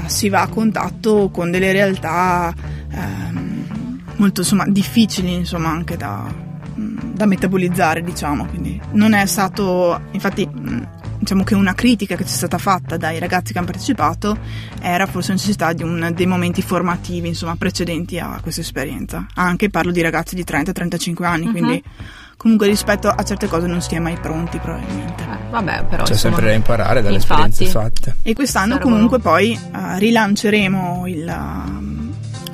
si 0.07 0.29
va 0.29 0.43
a 0.43 0.49
contatto 0.49 1.31
con 1.33 1.51
delle 1.51 1.73
realtà 1.73 2.55
ehm, 2.91 4.01
molto 4.17 4.41
insomma, 4.41 4.65
difficili 4.69 5.33
insomma, 5.33 5.71
anche 5.71 5.97
da, 5.97 6.33
da 7.13 7.27
metabolizzare, 7.27 8.03
diciamo. 8.03 8.47
Quindi 8.47 8.81
non 8.93 9.13
è 9.13 9.25
stato, 9.27 10.01
infatti, 10.13 10.49
mm, 10.49 10.83
diciamo 11.19 11.45
che 11.45 11.55
una 11.55 11.75
critica 11.75 12.17
che 12.17 12.25
ci 12.25 12.33
è 12.33 12.37
stata 12.37 12.59
fatta 12.59 12.97
dai 12.97 13.19
ragazzi 13.21 13.53
che 13.53 13.59
hanno 13.59 13.67
partecipato 13.69 14.37
era 14.81 15.07
forse 15.07 15.29
la 15.29 15.35
necessità 15.35 15.73
di 15.73 15.83
un, 15.83 16.11
dei 16.15 16.27
momenti 16.27 16.63
formativi 16.63 17.29
insomma, 17.29 17.55
precedenti 17.57 18.19
a 18.19 18.39
questa 18.43 18.61
esperienza. 18.61 19.27
Anche 19.35 19.71
parlo 19.71 19.93
di 19.93 20.01
ragazzi 20.01 20.35
di 20.35 20.45
30-35 20.45 21.25
anni, 21.25 21.47
Mhm. 21.47 21.51
quindi 21.53 21.83
comunque 22.37 22.67
rispetto 22.67 23.09
a 23.09 23.23
certe 23.23 23.47
cose 23.47 23.69
non 23.69 23.81
si 23.81 23.95
è 23.95 24.01
mai 24.01 24.17
pronti 24.21 24.59
probabilmente. 24.59 25.23
Eh, 25.23 25.51
vabbè, 25.51 25.85
però 25.89 26.03
C'è 26.03 26.15
sempre 26.17 26.47
da 26.47 26.53
imparare 26.55 27.01
dalle 27.03 27.15
infatti. 27.15 27.49
esperienze 27.51 27.67
fatte. 27.79 28.17
E 28.23 28.35
quest'anno 28.35 28.73
Servono. 28.75 28.95
comunque 28.95 29.19
poi 29.21 29.53
eh, 29.53 29.99
rilanceremo 30.01 31.05
il, 31.07 31.25
um, 31.29 31.92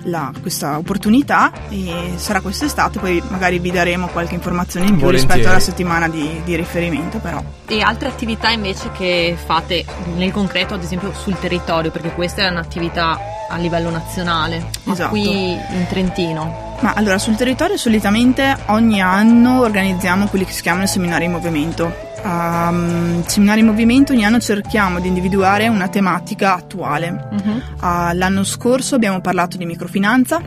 la- 0.09 0.33
questa 0.41 0.77
opportunità 0.79 1.51
e 1.69 2.13
sarà 2.17 2.41
quest'estate, 2.41 2.99
poi 2.99 3.23
magari 3.29 3.59
vi 3.59 3.71
daremo 3.71 4.07
qualche 4.09 4.35
informazione 4.35 4.87
in 4.87 4.93
più 4.97 5.05
Volentieri. 5.05 5.33
rispetto 5.35 5.49
alla 5.55 5.65
settimana 5.65 6.09
di, 6.09 6.41
di 6.45 6.57
riferimento 6.57 7.19
però. 7.19 7.43
E 7.67 7.81
altre 7.83 8.09
attività 8.09 8.51
invece 8.51 8.91
che 8.93 9.37
fate 9.43 9.85
nel 10.17 10.33
concreto, 10.33 10.75
ad 10.75 10.83
esempio 10.83 11.13
sul 11.15 11.39
territorio, 11.39 11.91
perché 11.91 12.13
questa 12.13 12.43
è 12.43 12.49
un'attività 12.49 13.19
a 13.51 13.57
livello 13.57 13.91
nazionale, 13.91 14.71
ma 14.85 14.93
Esatto. 14.93 15.11
qui 15.11 15.53
in 15.53 15.87
Trentino. 15.89 16.77
Ma 16.81 16.93
allora 16.95 17.19
sul 17.19 17.35
territorio 17.35 17.77
solitamente 17.77 18.57
ogni 18.67 19.01
anno 19.01 19.61
organizziamo 19.61 20.27
quelli 20.27 20.45
che 20.45 20.53
si 20.53 20.63
chiamano 20.63 20.87
seminari 20.87 21.25
in 21.25 21.33
movimento. 21.33 22.07
Um, 22.23 23.25
seminari 23.25 23.61
in 23.61 23.67
movimento 23.67 24.13
ogni 24.13 24.25
anno 24.25 24.41
cerchiamo 24.41 24.99
di 24.99 25.09
individuare 25.09 25.69
una 25.69 25.89
tematica 25.89 26.55
attuale. 26.55 27.29
Mhm. 27.31 27.63
Ah, 27.79 28.13
l'anno 28.13 28.45
scorso 28.45 28.97
abbiamo 28.97 29.21
parlato 29.21 29.57
di 29.57 29.65
microfinanza, 29.65 30.43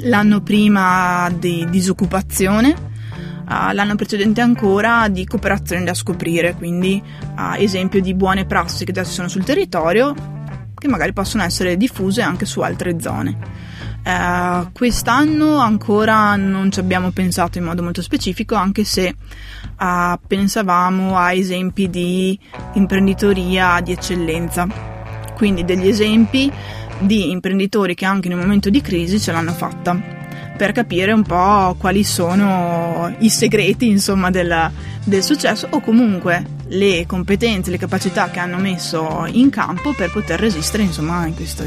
l'anno 0.00 0.40
prima 0.40 1.30
di 1.38 1.66
disoccupazione, 1.70 2.74
ah, 3.44 3.72
l'anno 3.72 3.94
precedente 3.94 4.40
ancora 4.40 5.08
di 5.08 5.24
cooperazione 5.24 5.84
da 5.84 5.94
scoprire, 5.94 6.54
quindi 6.54 7.02
ah, 7.36 7.56
esempio 7.58 8.00
di 8.00 8.14
buone 8.14 8.44
prassi 8.44 8.84
che 8.84 8.92
già 8.92 9.04
ci 9.04 9.12
sono 9.12 9.28
sul 9.28 9.44
territorio 9.44 10.14
che 10.74 10.88
magari 10.88 11.12
possono 11.12 11.44
essere 11.44 11.76
diffuse 11.76 12.22
anche 12.22 12.44
su 12.44 12.60
altre 12.60 13.00
zone. 13.00 13.70
Eh, 14.04 14.66
quest'anno 14.72 15.58
ancora 15.58 16.34
non 16.36 16.72
ci 16.72 16.80
abbiamo 16.80 17.10
pensato 17.10 17.58
in 17.58 17.64
modo 17.64 17.82
molto 17.82 18.02
specifico, 18.02 18.54
anche 18.54 18.84
se 18.84 19.14
ah, 19.76 20.18
pensavamo 20.24 21.16
a 21.16 21.32
esempi 21.32 21.88
di 21.88 22.38
imprenditoria 22.74 23.80
di 23.80 23.92
eccellenza, 23.92 24.66
quindi 25.34 25.64
degli 25.64 25.88
esempi 25.88 26.50
di 26.98 27.30
imprenditori 27.30 27.94
che 27.94 28.04
anche 28.04 28.28
in 28.28 28.34
un 28.34 28.40
momento 28.40 28.70
di 28.70 28.80
crisi 28.80 29.20
ce 29.20 29.32
l'hanno 29.32 29.52
fatta 29.52 30.20
per 30.56 30.72
capire 30.72 31.12
un 31.12 31.22
po' 31.22 31.74
quali 31.78 32.04
sono 32.04 33.12
i 33.18 33.30
segreti 33.30 33.88
insomma 33.88 34.30
del, 34.30 34.70
del 35.02 35.22
successo 35.22 35.66
o 35.70 35.80
comunque 35.80 36.60
le 36.68 37.04
competenze, 37.06 37.70
le 37.70 37.78
capacità 37.78 38.30
che 38.30 38.38
hanno 38.38 38.58
messo 38.58 39.26
in 39.26 39.50
campo 39.50 39.92
per 39.92 40.12
poter 40.12 40.38
resistere 40.38 40.84
insomma 40.84 41.26
in, 41.26 41.34
questo, 41.34 41.64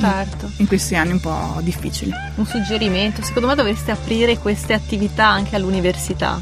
Certo. 0.00 0.50
in 0.58 0.66
questi 0.66 0.94
anni 0.94 1.12
un 1.12 1.20
po' 1.20 1.58
difficili. 1.62 2.12
Un 2.36 2.46
suggerimento, 2.46 3.22
secondo 3.22 3.48
me 3.48 3.54
dovreste 3.54 3.90
aprire 3.90 4.38
queste 4.38 4.72
attività 4.72 5.26
anche 5.26 5.56
all'università, 5.56 6.40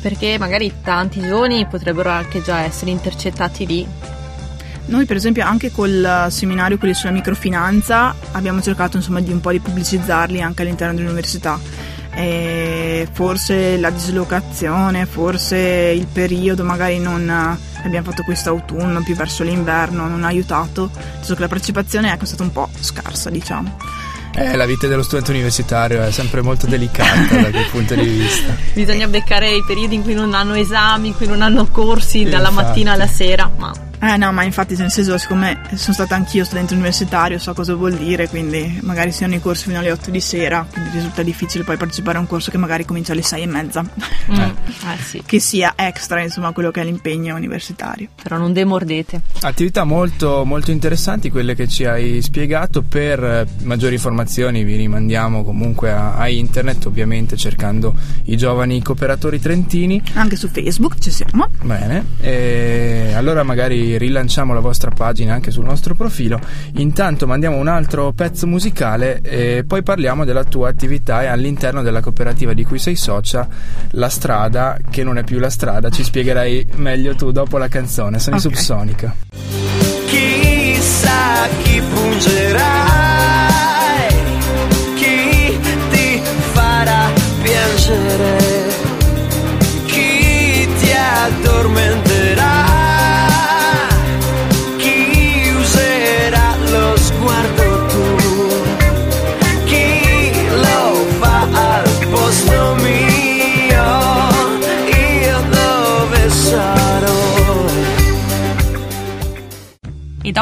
perché 0.00 0.38
magari 0.38 0.72
tanti 0.82 1.20
giovani 1.20 1.66
potrebbero 1.66 2.10
anche 2.10 2.42
già 2.42 2.60
essere 2.60 2.90
intercettati 2.90 3.66
lì. 3.66 3.86
Noi 4.86 5.06
per 5.06 5.16
esempio 5.16 5.44
anche 5.44 5.70
col 5.70 6.26
seminario 6.28 6.76
quelli 6.76 6.92
sulla 6.92 7.12
microfinanza 7.12 8.14
abbiamo 8.32 8.60
cercato 8.60 8.98
insomma 8.98 9.20
di 9.20 9.32
un 9.32 9.40
po' 9.40 9.50
di 9.50 9.58
pubblicizzarli 9.58 10.42
anche 10.42 10.62
all'interno 10.62 10.94
dell'università. 10.94 11.58
E 12.16 13.08
forse 13.10 13.76
la 13.78 13.90
dislocazione, 13.90 15.06
forse 15.06 15.56
il 15.58 16.06
periodo 16.06 16.62
magari 16.62 16.98
non 16.98 17.58
abbiamo 17.86 18.10
fatto 18.10 18.22
questo 18.22 18.50
autunno 18.50 19.02
più 19.02 19.14
verso 19.14 19.42
l'inverno 19.42 20.08
non 20.08 20.24
ha 20.24 20.28
aiutato, 20.28 20.90
visto 21.18 21.34
che 21.34 21.40
la 21.40 21.48
partecipazione 21.48 22.12
è 22.12 22.24
stata 22.24 22.42
un 22.42 22.52
po' 22.52 22.68
scarsa 22.78 23.30
diciamo. 23.30 23.76
Eh, 24.36 24.56
la 24.56 24.66
vita 24.66 24.88
dello 24.88 25.02
studente 25.02 25.30
universitario 25.30 26.02
è 26.02 26.10
sempre 26.10 26.42
molto 26.42 26.66
delicata 26.66 27.36
da 27.40 27.50
quel 27.50 27.66
punto 27.70 27.94
di 27.94 28.02
vista. 28.04 28.56
Bisogna 28.72 29.06
beccare 29.06 29.54
i 29.54 29.62
periodi 29.64 29.94
in 29.94 30.02
cui 30.02 30.14
non 30.14 30.34
hanno 30.34 30.54
esami, 30.54 31.08
in 31.08 31.14
cui 31.16 31.26
non 31.26 31.40
hanno 31.40 31.66
corsi 31.66 32.24
dalla 32.24 32.48
infatti. 32.48 32.66
mattina 32.66 32.92
alla 32.92 33.06
sera, 33.06 33.48
ma 33.56 33.83
Eh 34.06 34.18
no, 34.18 34.32
ma 34.32 34.44
infatti 34.44 34.76
nel 34.76 34.90
senso, 34.90 35.16
siccome 35.16 35.58
sono 35.76 35.94
stata 35.94 36.14
anch'io 36.14 36.44
studente 36.44 36.74
universitario, 36.74 37.38
so 37.38 37.54
cosa 37.54 37.74
vuol 37.74 37.94
dire, 37.94 38.28
quindi 38.28 38.78
magari 38.82 39.12
si 39.12 39.24
hanno 39.24 39.36
i 39.36 39.40
corsi 39.40 39.64
fino 39.64 39.78
alle 39.78 39.90
8 39.92 40.10
di 40.10 40.20
sera, 40.20 40.66
quindi 40.70 40.90
risulta 40.92 41.22
difficile 41.22 41.64
poi 41.64 41.78
partecipare 41.78 42.18
a 42.18 42.20
un 42.20 42.26
corso 42.26 42.50
che 42.50 42.58
magari 42.58 42.84
comincia 42.84 43.12
alle 43.12 43.22
6 43.22 43.42
e 43.42 43.46
mezza. 43.46 43.82
Mm, 43.82 44.38
eh, 44.38 45.02
sì. 45.02 45.22
Che 45.24 45.38
sia 45.40 45.72
extra, 45.74 46.22
insomma, 46.22 46.52
quello 46.52 46.70
che 46.70 46.82
è 46.82 46.84
l'impegno 46.84 47.34
universitario. 47.34 48.08
Però 48.22 48.36
non 48.36 48.52
demordete. 48.52 49.22
Attività 49.40 49.84
molto, 49.84 50.44
molto 50.44 50.70
interessanti 50.70 51.30
quelle 51.30 51.54
che 51.54 51.66
ci 51.66 51.86
hai 51.86 52.20
spiegato. 52.20 52.82
Per 52.82 53.24
eh, 53.24 53.46
maggiori 53.62 53.94
informazioni 53.94 54.64
vi 54.64 54.76
rimandiamo 54.76 55.44
comunque 55.44 55.92
a, 55.92 56.16
a 56.16 56.28
internet, 56.28 56.84
ovviamente 56.86 57.36
cercando 57.36 57.94
i 58.24 58.36
giovani 58.36 58.82
cooperatori 58.82 59.40
trentini. 59.40 60.02
Anche 60.12 60.36
su 60.36 60.48
Facebook 60.48 60.98
ci 60.98 61.10
siamo. 61.10 61.48
Bene, 61.62 62.04
e 62.20 63.12
allora 63.14 63.42
magari 63.42 63.93
rilanciamo 63.98 64.54
la 64.54 64.60
vostra 64.60 64.90
pagina 64.90 65.34
anche 65.34 65.50
sul 65.50 65.64
nostro 65.64 65.94
profilo. 65.94 66.40
Intanto 66.74 67.26
mandiamo 67.26 67.56
un 67.56 67.68
altro 67.68 68.12
pezzo 68.12 68.46
musicale 68.46 69.20
e 69.22 69.64
poi 69.66 69.82
parliamo 69.82 70.24
della 70.24 70.44
tua 70.44 70.68
attività 70.68 71.30
all'interno 71.30 71.82
della 71.82 72.00
cooperativa 72.00 72.52
di 72.52 72.64
cui 72.64 72.78
sei 72.78 72.96
socia, 72.96 73.46
La 73.90 74.08
Strada, 74.08 74.78
che 74.90 75.02
non 75.04 75.18
è 75.18 75.24
più 75.24 75.38
la 75.38 75.50
strada, 75.50 75.90
ci 75.90 76.02
spiegherai 76.04 76.66
meglio 76.76 77.14
tu 77.14 77.30
dopo 77.32 77.58
la 77.58 77.68
canzone. 77.68 78.18
Sono 78.18 78.36
Ok. 78.36 78.42
i 78.42 78.44
Subsonica. 78.44 79.14
Chissà 80.06 81.48
chi 81.62 81.82
pungerai, 81.92 82.62
chi 84.94 85.58
ti 85.90 86.20
farà 86.52 87.10
piangere, 87.42 88.38
chi 89.86 90.68
ti 90.80 90.92
addormenterà, 90.92 92.23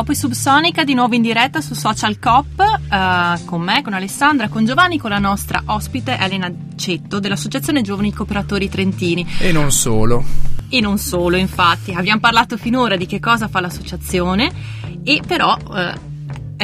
dopo 0.02 0.10
i 0.10 0.16
Subsonica 0.16 0.82
di 0.82 0.94
nuovo 0.94 1.14
in 1.14 1.22
diretta 1.22 1.60
su 1.60 1.74
Social 1.74 2.18
Cop 2.18 2.58
eh, 2.58 3.44
con 3.44 3.60
me, 3.60 3.82
con 3.82 3.92
Alessandra, 3.92 4.48
con 4.48 4.64
Giovanni, 4.64 4.98
con 4.98 5.10
la 5.10 5.20
nostra 5.20 5.62
ospite 5.66 6.18
Elena 6.18 6.52
Cetto 6.74 7.20
dell'Associazione 7.20 7.82
Giovani 7.82 8.12
Cooperatori 8.12 8.68
Trentini. 8.68 9.24
E 9.38 9.52
non 9.52 9.70
solo. 9.70 10.24
E 10.68 10.80
non 10.80 10.98
solo, 10.98 11.36
infatti, 11.36 11.92
abbiamo 11.92 12.18
parlato 12.18 12.56
finora 12.56 12.96
di 12.96 13.06
che 13.06 13.20
cosa 13.20 13.46
fa 13.46 13.60
l'associazione 13.60 14.50
e 15.04 15.22
però 15.24 15.56
eh, 15.72 15.94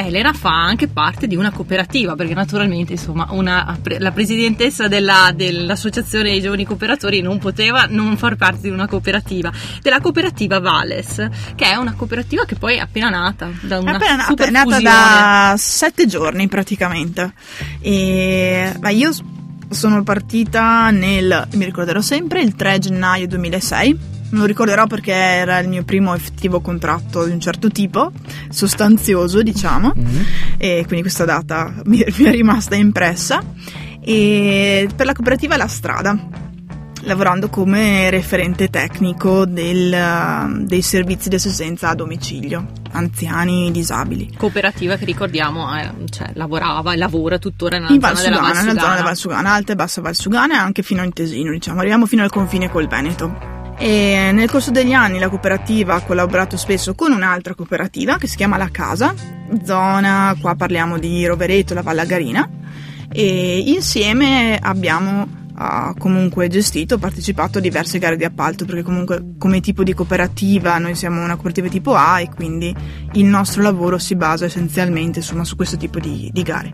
Elena 0.05 0.33
fa 0.33 0.51
anche 0.51 0.87
parte 0.87 1.27
di 1.27 1.35
una 1.35 1.51
cooperativa, 1.51 2.15
perché 2.15 2.33
naturalmente 2.33 2.93
insomma 2.93 3.27
una- 3.31 3.77
la 3.97 4.11
presidentessa 4.11 4.87
della- 4.87 5.31
dell'Associazione 5.35 6.31
dei 6.31 6.41
Giovani 6.41 6.65
Cooperatori 6.65 7.21
non 7.21 7.37
poteva 7.39 7.85
non 7.89 8.17
far 8.17 8.35
parte 8.35 8.61
di 8.61 8.69
una 8.69 8.87
cooperativa, 8.87 9.51
della 9.81 9.99
cooperativa 9.99 10.59
Vales, 10.59 11.27
che 11.55 11.65
è 11.65 11.75
una 11.75 11.93
cooperativa 11.93 12.45
che 12.45 12.55
poi 12.55 12.75
è 12.75 12.79
appena 12.79 13.09
nata, 13.09 13.49
da 13.61 13.77
È 13.77 13.79
una 13.79 13.95
appena 13.95 14.15
nata, 14.15 14.45
è 14.45 14.49
nata 14.49 14.79
da 14.79 15.55
sette 15.57 16.05
giorni 16.07 16.47
praticamente. 16.47 17.33
E 17.81 18.73
ma 18.79 18.89
io 18.89 19.11
sono 19.69 20.03
partita 20.03 20.89
nel, 20.89 21.47
mi 21.53 21.65
ricorderò 21.65 22.01
sempre, 22.01 22.41
il 22.41 22.55
3 22.55 22.79
gennaio 22.79 23.27
2006. 23.27 24.17
Me 24.31 24.39
lo 24.39 24.45
ricorderò 24.45 24.85
perché 24.85 25.11
era 25.11 25.57
il 25.59 25.67
mio 25.69 25.83
primo 25.83 26.13
effettivo 26.13 26.61
contratto 26.61 27.25
di 27.25 27.31
un 27.31 27.39
certo 27.39 27.69
tipo, 27.69 28.11
sostanzioso 28.49 29.41
diciamo, 29.41 29.91
Mhm. 29.95 30.25
e 30.57 30.83
quindi 30.85 31.01
questa 31.01 31.25
data 31.25 31.73
mi, 31.85 32.03
mi 32.17 32.25
è 32.25 32.31
rimasta 32.31 32.75
impressa. 32.75 33.41
E 34.01 34.87
per 34.95 35.05
la 35.05 35.13
cooperativa 35.13 35.57
La 35.57 35.67
Strada, 35.67 36.17
lavorando 37.03 37.49
come 37.49 38.09
referente 38.09 38.69
tecnico 38.69 39.45
del, 39.45 40.63
dei 40.65 40.81
servizi 40.81 41.29
di 41.29 41.35
assistenza 41.35 41.89
a 41.89 41.95
domicilio, 41.95 42.67
anziani, 42.91 43.71
disabili. 43.71 44.33
cooperativa 44.37 44.95
che 44.95 45.05
ricordiamo 45.05 45.75
eh, 45.77 45.91
cioè, 46.09 46.31
lavorava 46.33 46.93
e 46.93 46.97
lavora 46.97 47.37
tuttora 47.39 47.77
nella 47.77 47.91
In 47.93 47.99
zona 48.01 48.13
della 48.13 48.39
Valsugana, 48.39 48.61
nella 48.61 48.61
zona 48.61 48.63
Valsugana. 48.63 48.93
della 48.95 49.05
Valsugana, 49.07 49.51
Alta 49.53 49.71
e 49.71 49.75
Bassa 49.75 50.01
Valsugana 50.01 50.53
e 50.53 50.57
anche 50.57 50.81
fino 50.83 51.03
in 51.03 51.13
Tesino, 51.13 51.51
diciamo, 51.51 51.79
arriviamo 51.79 52.05
fino 52.05 52.23
al 52.23 52.29
confine 52.31 52.69
col 52.69 52.87
Veneto. 52.87 53.57
E 53.81 54.31
nel 54.33 54.49
corso 54.49 54.71
degli 54.71 54.91
anni 54.91 55.19
la 55.19 55.29
cooperativa 55.29 55.95
ha 55.95 56.01
collaborato 56.01 56.57
spesso 56.57 56.93
con 56.95 57.13
un'altra 57.13 57.55
cooperativa 57.55 58.17
che 58.17 58.27
si 58.27 58.35
chiama 58.35 58.57
La 58.57 58.69
Casa, 58.69 59.13
zona, 59.63 60.35
qua 60.41 60.53
parliamo 60.55 60.99
di 60.99 61.25
Rovereto, 61.25 61.73
la 61.73 61.81
Vallagarina, 61.81 62.47
e 63.09 63.59
insieme 63.67 64.59
abbiamo 64.61 65.25
ah, 65.55 65.95
comunque 65.97 66.49
gestito, 66.49 66.97
partecipato 66.97 67.59
a 67.59 67.61
diverse 67.61 67.99
gare 67.99 68.17
di 68.17 68.25
appalto 68.25 68.65
perché 68.65 68.83
comunque 68.83 69.35
come 69.37 69.61
tipo 69.61 69.83
di 69.83 69.93
cooperativa 69.93 70.77
noi 70.77 70.93
siamo 70.95 71.23
una 71.23 71.35
cooperativa 71.35 71.69
tipo 71.69 71.95
A 71.95 72.19
e 72.19 72.29
quindi 72.35 72.75
il 73.13 73.25
nostro 73.25 73.61
lavoro 73.61 73.97
si 73.97 74.15
basa 74.15 74.43
essenzialmente 74.43 75.19
insomma, 75.19 75.45
su 75.45 75.55
questo 75.55 75.77
tipo 75.77 75.99
di, 75.99 76.29
di 76.33 76.43
gare. 76.43 76.73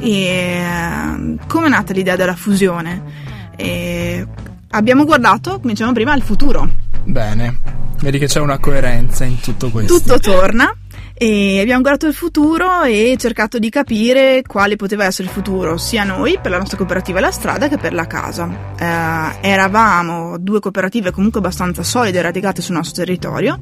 E 0.00 0.26
ehm, 0.26 1.46
come 1.46 1.66
è 1.66 1.70
nata 1.70 1.92
l'idea 1.92 2.16
della 2.16 2.34
fusione? 2.34 3.34
E 3.54 4.26
abbiamo 4.70 5.04
guardato, 5.04 5.58
come 5.58 5.72
dicevamo 5.72 5.94
prima, 5.94 6.12
al 6.12 6.22
futuro. 6.22 6.68
Bene, 7.04 7.58
vedi 8.00 8.18
che 8.18 8.26
c'è 8.26 8.40
una 8.40 8.58
coerenza 8.58 9.24
in 9.24 9.40
tutto 9.40 9.70
questo. 9.70 9.98
Tutto 9.98 10.18
torna 10.18 10.74
e 11.18 11.60
abbiamo 11.60 11.80
guardato 11.80 12.06
il 12.06 12.14
futuro 12.14 12.82
e 12.82 13.16
cercato 13.18 13.58
di 13.58 13.70
capire 13.70 14.42
quale 14.46 14.76
poteva 14.76 15.06
essere 15.06 15.28
il 15.28 15.32
futuro 15.32 15.78
sia 15.78 16.04
noi 16.04 16.38
per 16.42 16.50
la 16.50 16.58
nostra 16.58 16.76
cooperativa 16.76 17.20
La 17.20 17.30
Strada 17.30 17.68
che 17.68 17.78
per 17.78 17.94
la 17.94 18.06
casa. 18.06 18.48
Eh, 18.78 19.48
eravamo 19.48 20.36
due 20.38 20.60
cooperative 20.60 21.12
comunque 21.12 21.40
abbastanza 21.40 21.82
solide 21.82 22.18
e 22.18 22.22
radicate 22.22 22.60
sul 22.60 22.74
nostro 22.74 23.02
territorio. 23.02 23.60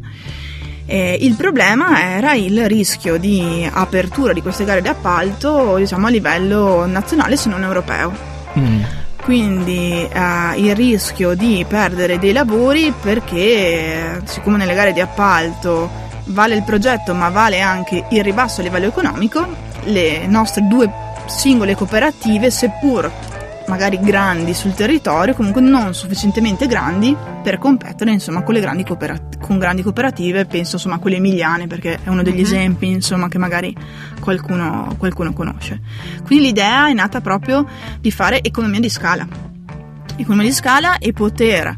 Eh, 0.87 1.17
il 1.21 1.35
problema 1.35 2.17
era 2.17 2.35
il 2.35 2.67
rischio 2.67 3.19
di 3.19 3.67
apertura 3.73 4.33
di 4.33 4.43
queste 4.43 4.65
gare 4.65 4.83
di 4.83 4.89
appalto 4.89 5.77
diciamo 5.77 6.09
a 6.09 6.11
livello 6.11 6.87
nazionale 6.87 7.37
se 7.37 7.49
non 7.49 7.63
europeo. 7.63 8.13
Mm. 8.59 8.83
Quindi 9.25 10.07
eh, 10.07 10.55
il 10.57 10.77
rischio 10.77 11.35
di 11.35 11.65
perdere 11.67 12.19
dei 12.19 12.33
lavori 12.33 12.93
perché 12.93 14.21
siccome 14.25 14.59
nelle 14.59 14.75
gare 14.75 14.93
di 14.93 15.01
appalto 15.01 15.91
vale 16.27 16.55
il 16.55 16.63
progetto 16.63 17.15
ma 17.15 17.31
vale 17.31 17.61
anche 17.61 18.05
il 18.11 18.23
ribasso 18.23 18.61
a 18.61 18.65
livello 18.65 18.87
economico, 18.87 19.47
le 19.85 20.27
nostre 20.27 20.67
due 20.67 20.91
singole 21.27 21.75
cooperative, 21.75 22.51
seppur 22.51 23.11
magari 23.67 23.99
grandi 24.01 24.53
sul 24.55 24.75
territorio, 24.75 25.35
comunque 25.35 25.61
non 25.63 25.95
sufficientemente 25.95 26.67
grandi 26.67 27.17
per 27.43 27.59
competere 27.59 28.13
insomma 28.13 28.43
con 28.43 28.55
le 28.55 28.61
grandi, 28.61 28.85
coopera- 28.85 29.19
con 29.41 29.59
grandi 29.59 29.83
cooperative, 29.83 30.45
penso 30.47 30.77
insomma 30.77 30.97
a 30.97 30.99
quelle 30.99 31.17
emiliane 31.17 31.67
perché 31.67 31.99
è 32.03 32.09
uno 32.09 32.23
degli 32.23 32.37
Mhm. 32.39 32.43
esempi 32.45 32.87
insomma 32.89 33.29
che 33.29 33.39
magari 33.39 33.75
qualcuno, 34.21 34.95
qualcuno 34.99 35.33
conosce. 35.33 35.81
Quindi 36.25 36.47
l'idea 36.47 36.89
è 36.89 36.93
nata 36.93 37.21
proprio 37.21 37.67
di 38.01 38.11
fare 38.11 38.43
economia 38.43 38.81
di 38.81 38.89
scala. 38.91 39.27
Economia 40.17 40.47
di 40.49 40.53
scala 40.55 40.99
e 40.99 41.13
poter 41.13 41.77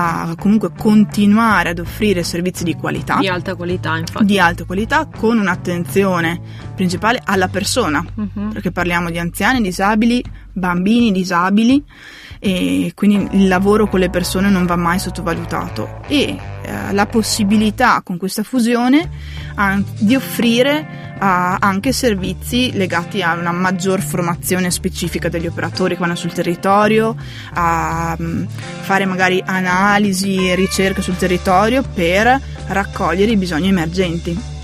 ah, 0.00 0.34
comunque 0.38 0.70
continuare 0.76 1.70
ad 1.70 1.78
offrire 1.78 2.22
servizi 2.22 2.62
di 2.62 2.74
qualità, 2.74 3.16
di 3.18 3.26
alta 3.26 3.54
qualità 3.56 3.96
infatti 3.96 4.26
di 4.26 4.38
alta 4.38 4.64
qualità, 4.64 5.06
con 5.06 5.38
un'attenzione 5.38 6.40
principale 6.76 7.20
alla 7.24 7.48
persona, 7.48 8.04
Mhm. 8.14 8.50
perché 8.52 8.70
parliamo 8.70 9.10
di 9.10 9.18
anziani, 9.18 9.60
disabili, 9.62 10.22
bambini 10.58 11.12
disabili 11.12 11.84
e 12.40 12.92
quindi 12.94 13.36
il 13.36 13.48
lavoro 13.48 13.88
con 13.88 13.98
le 13.98 14.10
persone 14.10 14.48
non 14.48 14.64
va 14.64 14.76
mai 14.76 14.98
sottovalutato. 14.98 16.00
E 16.06 16.38
eh, 16.62 16.92
la 16.92 17.06
possibilità 17.06 18.00
con 18.02 18.16
questa 18.16 18.42
fusione 18.42 19.08
ah, 19.56 19.80
di 19.98 20.14
offrire 20.14 21.16
ah, 21.18 21.56
anche 21.60 21.92
servizi 21.92 22.72
legati 22.72 23.22
a 23.22 23.34
una 23.34 23.52
maggior 23.52 24.00
formazione 24.00 24.70
specifica 24.70 25.28
degli 25.28 25.46
operatori 25.46 25.94
che 25.94 26.00
vanno 26.00 26.14
sul 26.14 26.32
territorio, 26.32 27.16
a 27.54 28.16
mm, 28.20 28.44
fare 28.80 29.04
magari 29.04 29.42
analisi 29.44 30.48
e 30.48 30.54
ricerche 30.54 31.02
sul 31.02 31.16
territorio 31.16 31.82
per 31.82 32.40
raccogliere 32.68 33.32
i 33.32 33.36
bisogni 33.36 33.68
emergenti 33.68 34.56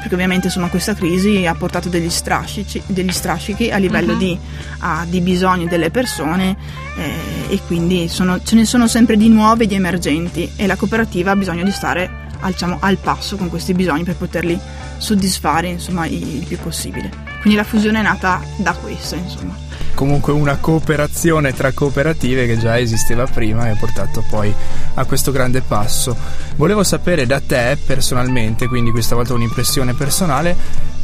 perché 0.00 0.14
ovviamente 0.14 0.46
insomma 0.46 0.68
questa 0.68 0.94
crisi 0.94 1.46
ha 1.46 1.54
portato 1.54 1.88
degli 1.88 2.10
strascici, 2.10 2.82
degli 2.86 3.12
strascichi 3.12 3.70
a 3.70 3.76
livello 3.76 4.12
Mhm. 4.14 4.18
di, 4.18 4.38
ah, 4.78 5.04
di 5.08 5.20
bisogni 5.20 5.68
delle 5.68 5.90
persone 5.90 6.56
eh, 6.96 7.54
e 7.54 7.60
quindi 7.66 8.08
sono- 8.08 8.42
ce 8.42 8.56
ne 8.56 8.64
sono 8.64 8.88
sempre 8.88 9.16
di 9.16 9.28
nuove 9.28 9.64
e 9.64 9.66
di 9.66 9.74
emergenti 9.74 10.50
e 10.56 10.66
la 10.66 10.76
cooperativa 10.76 11.30
ha 11.32 11.36
bisogno 11.36 11.64
di 11.64 11.70
stare 11.70 12.10
al, 12.40 12.52
diciamo, 12.52 12.78
al 12.80 12.96
passo 12.96 13.36
con 13.36 13.48
questi 13.50 13.74
bisogni 13.74 14.02
per 14.04 14.16
poterli 14.16 14.58
soddisfare 14.96 15.68
insomma 15.68 16.06
il 16.06 16.44
più 16.46 16.58
possibile. 16.58 17.10
Quindi 17.40 17.58
la 17.58 17.64
fusione 17.64 17.98
è 18.00 18.02
nata 18.02 18.40
da 18.56 18.72
questo 18.72 19.14
insomma. 19.16 19.54
Comunque 19.94 20.32
una 20.32 20.56
cooperazione 20.56 21.52
tra 21.52 21.72
cooperative 21.72 22.46
che 22.46 22.58
già 22.58 22.78
esisteva 22.78 23.26
prima 23.26 23.66
e 23.66 23.70
ha 23.70 23.76
portato 23.76 24.24
poi 24.28 24.52
a 24.94 25.04
questo 25.04 25.30
grande 25.32 25.60
passo. 25.60 26.16
Volevo 26.56 26.82
sapere 26.82 27.26
da 27.26 27.40
te 27.40 27.78
personalmente, 27.84 28.66
quindi 28.66 28.90
questa 28.90 29.14
volta 29.14 29.34
un'impressione 29.34 29.94
personale, 29.94 30.56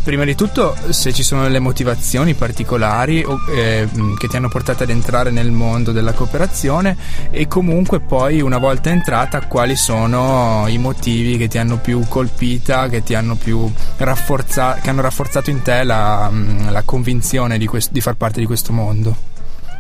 Prima 0.07 0.23
di 0.23 0.37
tutto, 0.37 0.77
se 0.91 1.13
ci 1.13 1.25
sono 1.25 1.43
delle 1.43 1.59
motivazioni 1.59 2.35
particolari 2.35 3.25
o, 3.25 3.41
eh, 3.51 3.89
che 4.17 4.29
ti 4.29 4.37
hanno 4.37 4.49
portato 4.49 4.85
ad 4.85 4.91
entrare 4.91 5.33
nel 5.33 5.51
mondo 5.51 5.91
della 5.91 6.13
cooperazione 6.13 6.97
e 7.31 7.49
comunque 7.49 7.99
poi 7.99 8.41
una 8.41 8.59
volta 8.59 8.91
entrata 8.91 9.45
quali 9.49 9.75
sono 9.75 10.67
i 10.69 10.79
motivi 10.79 11.37
che 11.37 11.49
ti 11.49 11.59
hanno 11.59 11.79
più 11.79 12.07
colpita, 12.07 12.89
che 12.89 13.03
ti 13.03 13.17
hanno 13.17 13.35
più 13.35 13.69
rafforzato, 13.97 14.81
che 14.81 14.91
hanno 14.91 15.03
rafforzato 15.03 15.51
in 15.51 15.63
te 15.63 15.83
la, 15.83 16.31
la 16.71 16.83
convinzione 16.85 17.59
di, 17.59 17.67
quest- 17.67 17.91
di 17.91 18.01
far 18.01 18.15
parte 18.15 18.39
di 18.39 18.47
questo 18.47 18.73
mondo. 18.73 19.35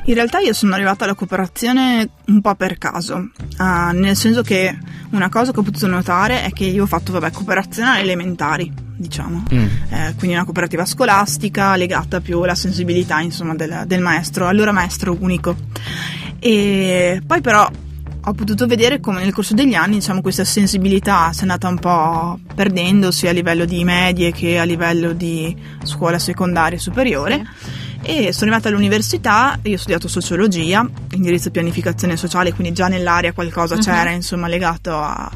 In 0.09 0.14
realtà 0.14 0.38
io 0.38 0.53
sono 0.53 0.75
arrivata 0.75 1.03
alla 1.03 1.14
cooperazione 1.14 2.09
un 2.27 2.40
po' 2.40 2.55
per 2.55 2.79
caso, 2.79 3.16
uh, 3.59 3.92
nel 3.92 4.14
senso 4.14 4.40
che 4.42 4.79
una 5.11 5.29
cosa 5.29 5.51
che 5.51 5.59
ho 5.59 5.62
potuto 5.64 5.88
notare 5.88 6.45
è 6.45 6.53
che 6.53 6.64
io 6.64 6.85
ho 6.85 6.87
fatto 6.87 7.11
vabbè, 7.11 7.33
cooperazione 7.33 7.90
alle 7.90 8.03
elementari, 8.03 8.73
diciamo, 8.97 9.42
mm. 9.53 9.66
eh, 9.88 10.14
quindi 10.16 10.37
una 10.37 10.45
cooperativa 10.45 10.85
scolastica 10.85 11.75
legata 11.75 12.21
più 12.21 12.40
alla 12.40 12.55
sensibilità 12.55 13.19
insomma, 13.19 13.57
del, 13.57 13.83
del 13.88 14.01
maestro, 14.01 14.47
allora 14.47 14.71
maestro 14.71 15.16
unico. 15.19 15.57
E 16.38 17.21
poi 17.27 17.40
però 17.40 17.69
ho 18.29 18.33
potuto 18.33 18.69
vedere 18.69 19.01
come 19.01 19.25
nel 19.25 19.33
corso 19.33 19.55
degli 19.55 19.75
anni 19.75 19.95
diciamo, 19.95 20.21
questa 20.21 20.45
sensibilità 20.45 21.33
si 21.33 21.40
è 21.40 21.42
andata 21.42 21.66
un 21.66 21.81
po' 21.81 22.38
perdendo 22.55 23.11
sia 23.11 23.31
a 23.31 23.33
livello 23.33 23.64
di 23.64 23.83
medie 23.83 24.31
che 24.31 24.57
a 24.57 24.64
livello 24.64 25.12
di 25.12 25.57
scuola 25.83 26.21
secondaria 26.21 26.79
e 26.79 26.81
superiore. 26.81 27.45
Sì 27.59 27.86
e 28.07 28.33
sono 28.33 28.51
arrivata 28.51 28.69
all'università, 28.69 29.59
io 29.62 29.75
ho 29.75 29.79
studiato 29.79 30.07
sociologia, 30.07 30.88
indirizzo 31.11 31.51
pianificazione 31.51 32.16
sociale, 32.16 32.53
quindi 32.53 32.73
già 32.73 32.87
nell'area 32.87 33.33
qualcosa 33.33 33.75
uh-huh. 33.75 33.81
c'era 33.81 34.11
insomma 34.11 34.47
legato 34.47 34.92
a, 34.92 35.31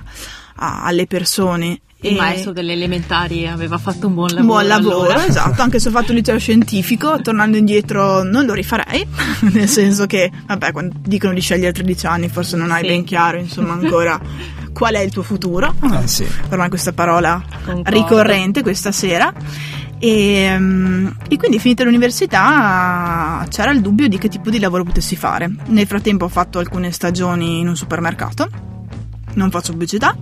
a, 0.54 0.83
alle 0.85 1.06
persone 1.06 1.80
il 2.02 2.16
maestro 2.16 2.52
delle 2.52 2.72
elementari 2.72 3.46
aveva 3.46 3.76
fatto 3.76 4.06
un 4.06 4.14
buon 4.14 4.28
lavoro. 4.28 4.46
Buon 4.46 4.66
lavoro, 4.66 5.00
allora. 5.11 5.26
esatto, 5.28 5.61
anche 5.61 5.78
se 5.78 5.88
ho 5.88 5.90
fatto 5.90 6.12
il 6.12 6.18
liceo 6.18 6.38
scientifico, 6.38 7.20
tornando 7.20 7.59
indietro 7.59 8.22
non 8.22 8.46
lo 8.46 8.54
rifarei, 8.54 9.06
nel 9.52 9.68
senso 9.68 10.06
che, 10.06 10.30
vabbè, 10.46 10.72
quando 10.72 10.94
dicono 11.02 11.35
di 11.35 11.40
scegliere 11.40 11.72
13 11.72 12.06
anni 12.06 12.28
forse 12.28 12.56
non 12.56 12.70
hai 12.70 12.83
sì. 12.83 12.87
ben 12.88 13.04
chiaro, 13.04 13.37
insomma, 13.37 13.72
ancora 13.72 14.18
qual 14.72 14.94
è 14.94 15.00
il 15.00 15.11
tuo 15.11 15.22
futuro. 15.22 15.74
Eh, 15.92 16.06
sì. 16.06 16.26
Per 16.48 16.56
me 16.56 16.68
questa 16.70 16.92
parola 16.92 17.42
Concordo. 17.64 17.90
ricorrente 17.90 18.62
questa 18.62 18.92
sera. 18.92 19.33
E, 20.00 20.42
ehm, 20.44 21.14
e, 21.28 21.36
quindi 21.36 21.58
finita 21.58 21.84
l'università 21.84 23.46
c'era 23.50 23.70
il 23.70 23.82
dubbio 23.82 24.08
di 24.08 24.16
che 24.16 24.28
tipo 24.28 24.48
di 24.48 24.58
lavoro 24.58 24.82
potessi 24.82 25.14
fare. 25.14 25.50
Nel 25.66 25.86
frattempo 25.86 26.24
ho 26.24 26.28
fatto 26.28 26.58
alcune 26.58 26.90
stagioni 26.90 27.60
in 27.60 27.68
un 27.68 27.76
supermercato, 27.76 28.48
non 29.34 29.50
faccio 29.50 29.72
pubblicità, 29.72 30.16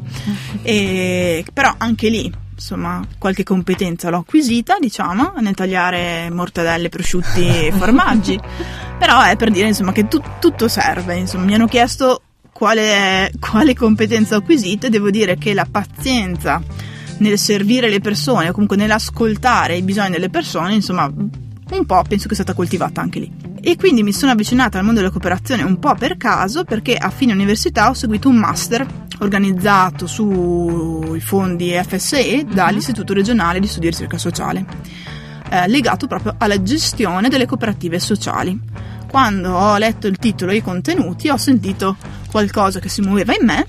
e, 0.63 1.45
però 1.53 1.73
anche 1.79 2.09
lì 2.09 2.47
insomma 2.59 3.07
qualche 3.19 3.45
competenza 3.45 4.11
l'ho 4.11 4.19
acquisita 4.19 4.79
diciamo 4.81 5.35
nel 5.39 5.55
tagliare 5.55 6.29
mortadelle, 6.29 6.89
prosciutti 6.89 7.47
e 7.47 7.71
formaggi. 7.77 8.39
Però 8.99 9.23
è 9.23 9.37
per 9.37 9.53
dire 9.53 9.69
insomma 9.69 9.93
che 9.93 10.09
tu, 10.09 10.21
tutto 10.41 10.67
serve. 10.67 11.15
Insomma 11.15 11.45
mi 11.45 11.55
hanno 11.55 11.69
chiesto 11.69 12.23
quale, 12.51 13.31
quale 13.39 13.75
competenza 13.75 14.35
ho 14.35 14.39
acquisito 14.39 14.87
e 14.87 14.91
devo 14.91 15.11
dire 15.11 15.39
che 15.39 15.55
la 15.55 15.69
pazienza 15.71 16.61
nel 17.19 17.39
servire 17.39 17.89
le 17.89 18.01
persone 18.01 18.49
o 18.49 18.53
comunque 18.53 18.77
nell'ascoltare 18.77 19.77
i 19.77 19.83
bisogni 19.83 20.11
delle 20.11 20.31
persone, 20.31 20.75
insomma, 20.75 21.05
un 21.07 21.87
po' 21.87 22.03
penso 22.03 22.29
che 22.29 22.35
sia 22.35 22.45
stata 22.45 22.55
coltivata 22.55 23.01
anche 23.01 23.19
lì. 23.19 23.33
E 23.61 23.77
quindi 23.77 24.03
mi 24.03 24.13
sono 24.13 24.33
avvicinata 24.33 24.79
al 24.79 24.85
mondo 24.85 25.01
della 25.01 25.13
cooperazione 25.13 25.63
un 25.63 25.79
po' 25.79 25.95
per 25.95 26.17
caso 26.17 26.65
perché 26.65 26.95
a 26.95 27.11
fine 27.11 27.33
università 27.33 27.91
ho 27.91 27.95
seguito 27.95 28.29
un 28.29 28.37
master 28.37 28.87
organizzato 29.19 30.07
sui 30.07 31.21
fondi 31.21 31.79
FSE 31.87 32.45
dall'Istituto 32.45 33.13
regionale 33.13 33.59
di 33.59 33.67
studi 33.67 33.89
e 33.89 33.91
ricerca 33.91 34.17
sociale, 34.17 34.65
eh, 35.51 35.67
legato 35.67 36.07
proprio 36.07 36.37
alla 36.39 36.63
gestione 36.63 37.29
delle 37.29 37.47
cooperative 37.47 37.99
sociali. 37.99 38.59
Quando 39.09 39.53
ho 39.55 39.77
letto 39.77 40.07
il 40.07 40.19
titolo 40.19 40.53
e 40.53 40.57
i 40.57 40.63
contenuti 40.63 41.29
ho 41.29 41.37
sentito 41.37 41.97
qualcosa 42.31 42.79
che 42.79 42.89
si 42.89 43.01
muoveva 43.01 43.35
in 43.35 43.45
me 43.45 43.67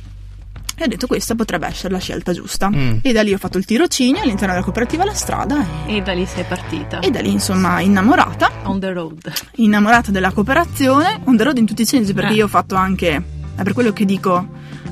e 0.80 0.86
ho 0.86 0.88
detto 0.88 1.08
questa 1.08 1.36
potrebbe 1.36 1.68
essere 1.68 1.94
la 1.94 2.00
scelta 2.00 2.32
giusta. 2.32 2.70
Mm. 2.70 3.00
E 3.02 3.12
da 3.12 3.22
lì 3.22 3.34
ho 3.34 3.38
fatto 3.38 3.58
il 3.58 3.66
tirocinio 3.66 4.22
all'interno 4.22 4.54
della 4.54 4.64
cooperativa 4.64 5.04
La 5.04 5.14
Strada. 5.14 5.66
E... 5.86 5.98
e 5.98 6.02
da 6.02 6.14
lì 6.14 6.26
sei 6.26 6.46
partita. 6.46 7.00
E 7.00 7.12
da 7.12 7.20
lì 7.20 7.32
insomma 7.32 7.82
innamorata. 7.82 8.50
On 8.64 8.80
the 8.80 8.94
road. 8.94 9.32
Innamorata 9.56 10.12
della 10.12 10.32
cooperazione, 10.32 11.20
on 11.26 11.36
the 11.36 11.44
road 11.44 11.58
in 11.58 11.66
tutti 11.66 11.82
i 11.82 11.86
sensi 11.86 12.14
perché 12.14 12.32
eh. 12.32 12.36
io 12.38 12.46
ho 12.46 12.50
fatto 12.50 12.76
anche, 12.76 13.24
è 13.56 13.62
per 13.62 13.74
quello 13.74 13.92
che 13.92 14.06
dico 14.06 14.48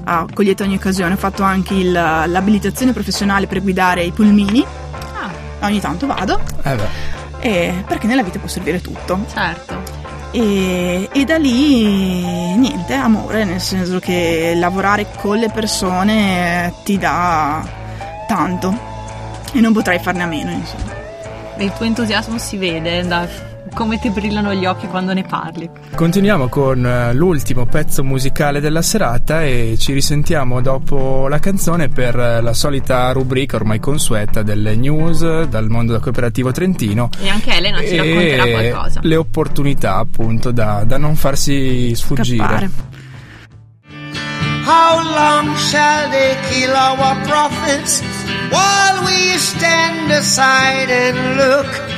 uh, 0.05 0.25
cogliete 0.33 0.63
ogni 0.63 0.75
occasione, 0.75 1.13
ho 1.13 1.17
fatto 1.17 1.43
anche 1.43 1.73
il, 1.73 1.91
l'abilitazione 1.91 2.91
professionale 2.91 3.47
per 3.47 3.61
guidare 3.61 4.03
i 4.03 4.11
pulmini. 4.11 4.65
Ah. 5.13 5.65
Ogni 5.65 5.79
tanto 5.79 6.05
vado. 6.05 6.39
Eh 6.63 6.75
beh. 6.75 7.15
E 7.39 7.83
perché 7.87 8.07
nella 8.07 8.23
vita 8.23 8.39
può 8.39 8.47
servire 8.47 8.81
tutto. 8.81 9.25
Certo. 9.31 9.96
E, 10.31 11.09
e, 11.11 11.25
da 11.25 11.37
lì 11.37 12.55
niente, 12.55 12.93
amore, 12.93 13.45
nel 13.45 13.61
senso 13.61 13.99
che 13.99 14.53
lavorare 14.55 15.07
con 15.17 15.37
le 15.37 15.49
persone 15.49 16.73
ti 16.83 16.97
dà 16.97 17.65
tanto 18.27 18.77
e 19.53 19.61
non 19.61 19.73
potrai 19.73 19.99
farne 19.99 20.23
a 20.23 20.27
meno, 20.27 20.51
insomma. 20.51 20.95
Il 21.57 21.73
tuo 21.73 21.85
entusiasmo 21.85 22.37
si 22.37 22.57
vede 22.57 23.07
da 23.07 23.27
come 23.77 23.99
ti 23.99 24.09
brillano 24.09 24.55
gli 24.55 24.65
occhi 24.65 24.87
quando 24.87 25.13
ne 25.13 25.21
parli. 25.21 25.69
Continuiamo 25.93 26.47
con 26.47 26.83
eh, 26.83 27.13
l'ultimo 27.13 27.67
pezzo 27.67 28.03
musicale 28.03 28.59
della 28.59 28.81
serata 28.81 29.43
e 29.43 29.75
ci 29.77 29.93
risentiamo 29.93 30.61
dopo 30.61 31.27
la 31.27 31.37
canzone 31.37 31.87
per 31.87 32.17
eh, 32.17 32.41
la 32.41 32.53
solita 32.53 33.11
rubrica 33.11 33.55
ormai 33.55 33.79
consueta 33.79 34.41
delle 34.41 34.75
news 34.75 35.43
dal 35.43 35.69
mondo 35.69 35.91
del 35.91 36.01
cooperativo 36.01 36.51
trentino. 36.51 37.11
E 37.19 37.29
anche 37.29 37.51
Elena 37.51 37.79
ci 37.81 37.95
racconterà 37.95 38.45
qualcosa. 38.47 38.99
Le 39.03 39.15
opportunità 39.15 39.97
appunto 39.97 40.49
da, 40.49 40.83
da 40.83 40.97
non 40.97 41.15
farsi 41.15 41.93
sfuggire. 41.93 42.43
Scappare. 42.43 42.69
How 44.65 45.01
long 45.03 45.55
shall 45.55 46.09
they 46.09 46.35
kill 46.49 46.73
our 46.73 47.15
prophets 47.27 48.01
while 48.49 49.05
we 49.05 49.37
stand 49.37 50.11
aside 50.11 50.89
and 50.89 51.37
look? 51.37 51.96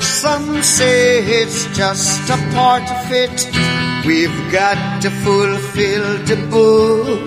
Some 0.00 0.62
say 0.62 1.22
it's 1.42 1.64
just 1.76 2.28
a 2.28 2.36
part 2.52 2.82
of 2.82 3.10
it. 3.10 3.38
We've 4.06 4.52
got 4.52 5.00
to 5.02 5.10
fulfill 5.10 6.18
the 6.30 6.36
book. 6.50 7.20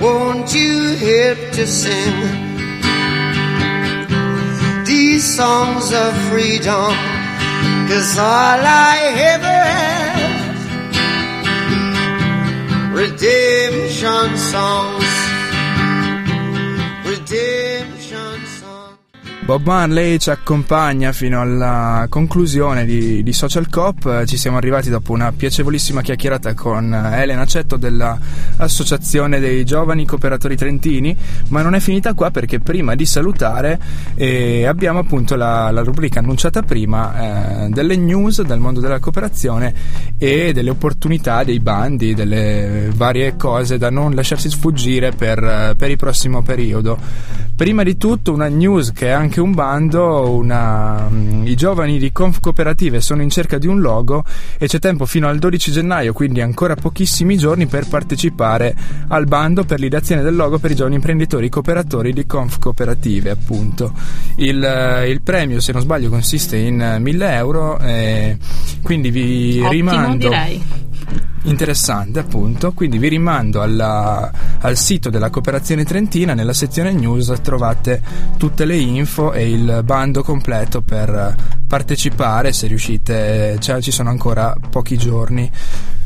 Won't 0.00 0.54
you 0.54 0.96
help 0.96 1.38
to 1.56 1.66
sing 1.66 2.16
these 4.84 5.24
songs 5.36 5.92
of 5.92 6.12
freedom? 6.30 6.94
Cause 7.88 8.18
all 8.18 8.60
I 8.94 8.98
ever 9.34 9.58
have, 9.78 10.56
redemption 12.94 14.36
songs, 14.36 15.11
Bob 19.52 19.66
Marley 19.66 20.18
ci 20.18 20.30
accompagna 20.30 21.12
fino 21.12 21.38
alla 21.38 22.06
conclusione 22.08 22.86
di, 22.86 23.22
di, 23.22 23.32
Social 23.34 23.68
Cop. 23.68 24.24
Ci 24.24 24.38
siamo 24.38 24.56
arrivati 24.56 24.88
dopo 24.88 25.12
una 25.12 25.30
piacevolissima 25.30 26.00
chiacchierata 26.00 26.54
con 26.54 26.94
Elena 26.94 27.44
Cetto 27.44 27.76
dell'Associazione 27.76 29.40
dei 29.40 29.66
Giovani 29.66 30.06
Cooperatori 30.06 30.56
Trentini, 30.56 31.14
ma 31.48 31.60
non 31.60 31.74
è 31.74 31.80
finita 31.80 32.14
qua 32.14 32.30
perché 32.30 32.60
prima 32.60 32.94
di 32.94 33.04
salutare 33.04 33.78
eh, 34.14 34.64
abbiamo 34.64 35.00
appunto 35.00 35.36
la, 35.36 35.70
la, 35.70 35.82
rubrica 35.82 36.20
annunciata 36.20 36.62
prima 36.62 37.66
eh, 37.66 37.68
delle 37.68 37.96
news 37.96 38.40
dal 38.40 38.58
mondo 38.58 38.80
della 38.80 39.00
cooperazione 39.00 39.74
e 40.16 40.54
delle 40.54 40.70
opportunità, 40.70 41.44
dei 41.44 41.60
bandi, 41.60 42.14
delle 42.14 42.90
varie 42.94 43.36
cose 43.36 43.76
da 43.76 43.90
non 43.90 44.14
lasciarsi 44.14 44.48
sfuggire 44.48 45.10
per, 45.10 45.74
per 45.76 45.90
il 45.90 45.98
prossimo 45.98 46.40
periodo. 46.40 47.40
Prima 47.54 47.82
di 47.82 47.98
tutto 47.98 48.32
una 48.32 48.48
news 48.48 48.92
che 48.92 49.08
è 49.08 49.10
anche 49.10 49.41
un 49.42 49.52
bando, 49.52 50.30
una, 50.30 51.06
um, 51.10 51.42
i 51.44 51.54
giovani 51.54 51.98
di 51.98 52.12
Conf 52.12 52.40
Cooperative 52.40 53.00
sono 53.00 53.22
in 53.22 53.28
cerca 53.28 53.58
di 53.58 53.66
un 53.66 53.80
logo 53.80 54.24
e 54.56 54.66
c'è 54.66 54.78
tempo 54.78 55.04
fino 55.04 55.28
al 55.28 55.38
12 55.38 55.72
gennaio, 55.72 56.12
quindi 56.12 56.40
ancora 56.40 56.74
pochissimi 56.74 57.36
giorni 57.36 57.66
per 57.66 57.86
partecipare 57.88 58.74
al 59.08 59.26
bando 59.26 59.64
per 59.64 59.80
l'ideazione 59.80 60.22
del 60.22 60.34
logo 60.34 60.58
per 60.58 60.70
i 60.70 60.74
giovani 60.74 60.94
imprenditori 60.94 61.48
cooperatori 61.48 62.12
di 62.12 62.24
Conf 62.24 62.58
Cooperative 62.58 63.30
appunto. 63.30 63.92
Il, 64.36 64.62
uh, 64.62 65.06
il 65.06 65.20
premio 65.20 65.60
se 65.60 65.72
non 65.72 65.82
sbaglio 65.82 66.08
consiste 66.08 66.56
in 66.56 66.96
1000 67.00 67.34
euro, 67.34 67.78
eh, 67.80 68.38
quindi 68.80 69.10
vi 69.10 69.58
Ottimo, 69.58 69.70
rimando... 69.70 70.28
Direi 70.28 70.81
interessante 71.44 72.20
appunto, 72.20 72.72
quindi 72.72 72.98
vi 72.98 73.08
rimando 73.08 73.62
alla, 73.62 74.30
al 74.60 74.76
sito 74.76 75.10
della 75.10 75.30
Cooperazione 75.30 75.84
Trentina, 75.84 76.34
nella 76.34 76.52
sezione 76.52 76.92
news 76.92 77.32
trovate 77.42 78.00
tutte 78.36 78.64
le 78.64 78.76
info 78.76 79.32
e 79.32 79.50
il 79.50 79.82
bando 79.84 80.22
completo 80.22 80.82
per 80.82 81.34
partecipare 81.66 82.52
se 82.52 82.66
riuscite, 82.66 83.56
cioè, 83.60 83.80
ci 83.80 83.90
sono 83.90 84.10
ancora 84.10 84.54
pochi 84.70 84.96
giorni. 84.96 85.50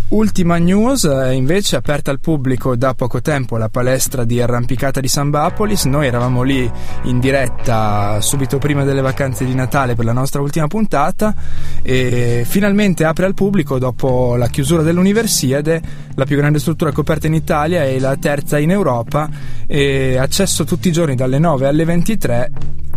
Ultima 0.09 0.57
news, 0.59 1.03
eh, 1.03 1.33
invece 1.33 1.75
aperta 1.75 2.13
al 2.13 2.21
pubblico 2.21 2.77
da 2.77 2.95
poco 2.95 3.21
tempo 3.21 3.57
la 3.57 3.69
palestra 3.69 4.23
di 4.23 4.41
arrampicata 4.41 5.01
di 5.01 5.09
San 5.09 5.31
Bapolis, 5.31 5.85
noi 5.87 6.07
eravamo 6.07 6.43
lì 6.43 6.71
in 7.05 7.19
diretta 7.19 8.21
subito 8.21 8.59
prima 8.59 8.85
delle 8.85 9.01
vacanze 9.01 9.45
di 9.45 9.53
Natale 9.53 9.97
per 9.97 10.05
la 10.05 10.13
nostra 10.13 10.41
ultima 10.41 10.69
puntata 10.69 11.35
e 11.83 12.45
finalmente 12.47 13.05
apre 13.05 13.27
al 13.27 13.35
pubblico 13.35 13.81
dopo 13.81 14.37
la 14.37 14.47
chiusura 14.47 14.83
dell'Universiade, 14.83 15.83
la 16.15 16.25
più 16.25 16.37
grande 16.37 16.61
struttura 16.61 16.93
coperta 16.93 17.27
in 17.27 17.35
Italia 17.35 17.83
e 17.83 17.99
la 17.99 18.17
terza 18.17 18.59
in 18.61 18.71
Europa. 18.71 19.29
E 19.67 20.17
accesso 20.19 20.63
tutti 20.63 20.87
i 20.87 20.93
giorni 20.93 21.17
dalle 21.17 21.41
9 21.41 21.67
alle 21.67 21.85
23 21.85 22.51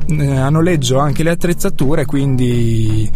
eh, 0.09 0.37
a 0.37 0.49
noleggio 0.49 0.99
anche 0.99 1.23
le 1.23 1.31
attrezzature 1.31 2.05
quindi 2.05 3.09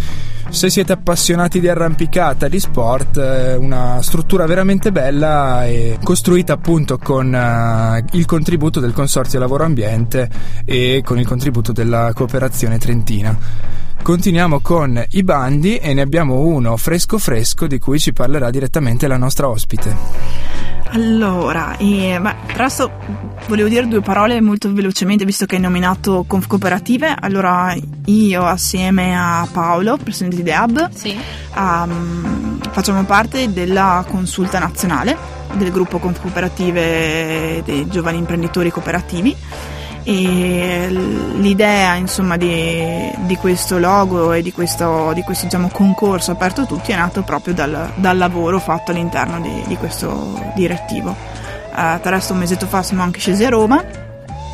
se 0.53 0.69
siete 0.69 0.93
appassionati 0.93 1.59
di 1.59 1.67
arrampicata, 1.67 2.47
di 2.47 2.59
sport, 2.59 3.19
è 3.19 3.55
una 3.55 4.03
struttura 4.03 4.45
veramente 4.45 4.91
bella 4.91 5.65
e 5.65 5.97
costruita 6.03 6.53
appunto 6.53 6.99
con 6.99 7.33
uh, 7.33 8.15
il 8.15 8.25
contributo 8.25 8.79
del 8.79 8.93
Consorzio 8.93 9.39
Lavoro 9.39 9.63
Ambiente 9.63 10.29
e 10.63 11.01
con 11.03 11.17
il 11.17 11.25
contributo 11.25 11.71
della 11.71 12.11
cooperazione 12.13 12.77
trentina. 12.77 13.35
Continuiamo 14.03 14.59
con 14.59 15.03
i 15.09 15.23
bandi 15.23 15.77
e 15.77 15.95
ne 15.95 16.01
abbiamo 16.01 16.41
uno 16.41 16.77
fresco 16.77 17.17
fresco 17.17 17.65
di 17.65 17.79
cui 17.79 17.99
ci 17.99 18.13
parlerà 18.13 18.51
direttamente 18.51 19.07
la 19.07 19.17
nostra 19.17 19.49
ospite. 19.49 20.72
Allora, 20.93 21.75
eh, 21.77 22.19
beh, 22.21 22.35
adesso 22.53 22.91
volevo 23.47 23.67
dire 23.67 23.87
due 23.87 24.01
parole 24.01 24.39
molto 24.41 24.71
velocemente 24.71 25.25
visto 25.25 25.47
che 25.47 25.55
hai 25.55 25.61
nominato 25.61 26.23
Conf 26.27 26.45
Cooperative. 26.45 27.15
Allora, 27.19 27.75
io 28.05 28.45
assieme 28.45 29.17
a 29.17 29.47
Paolo, 29.51 29.97
presidente 29.97 30.35
di 30.35 30.43
DEAB, 30.43 30.91
Sì. 30.93 31.17
um, 31.55 32.59
facciamo 32.69 33.03
parte 33.05 33.51
della 33.51 34.05
consulta 34.07 34.59
nazionale 34.59 35.17
del 35.53 35.71
gruppo 35.71 35.97
Conf 35.97 36.21
Cooperative 36.21 37.63
dei 37.65 37.87
giovani 37.87 38.19
imprenditori 38.19 38.69
cooperativi 38.69 39.35
e 40.03 40.87
l'idea 40.89 41.95
insomma 41.95 42.35
di, 42.37 43.11
di 43.25 43.35
questo 43.37 43.77
logo 43.77 44.33
e 44.33 44.41
di 44.41 44.51
questo, 44.51 45.11
di 45.13 45.21
questo 45.21 45.45
diciamo, 45.45 45.69
concorso 45.69 46.31
aperto 46.31 46.61
a 46.61 46.65
tutti 46.65 46.91
è 46.91 46.95
nato 46.95 47.21
proprio 47.21 47.53
dal, 47.53 47.91
dal 47.95 48.17
lavoro 48.17 48.59
fatto 48.59 48.91
all'interno 48.91 49.39
di, 49.39 49.63
di 49.67 49.77
questo 49.77 50.51
direttivo. 50.55 51.09
Uh, 51.11 51.99
tra 52.01 52.11
l'altro 52.11 52.33
un 52.33 52.39
mesetto 52.39 52.67
fa 52.67 52.83
siamo 52.83 53.01
anche 53.01 53.19
scesi 53.19 53.43
a 53.45 53.49
Roma, 53.49 53.83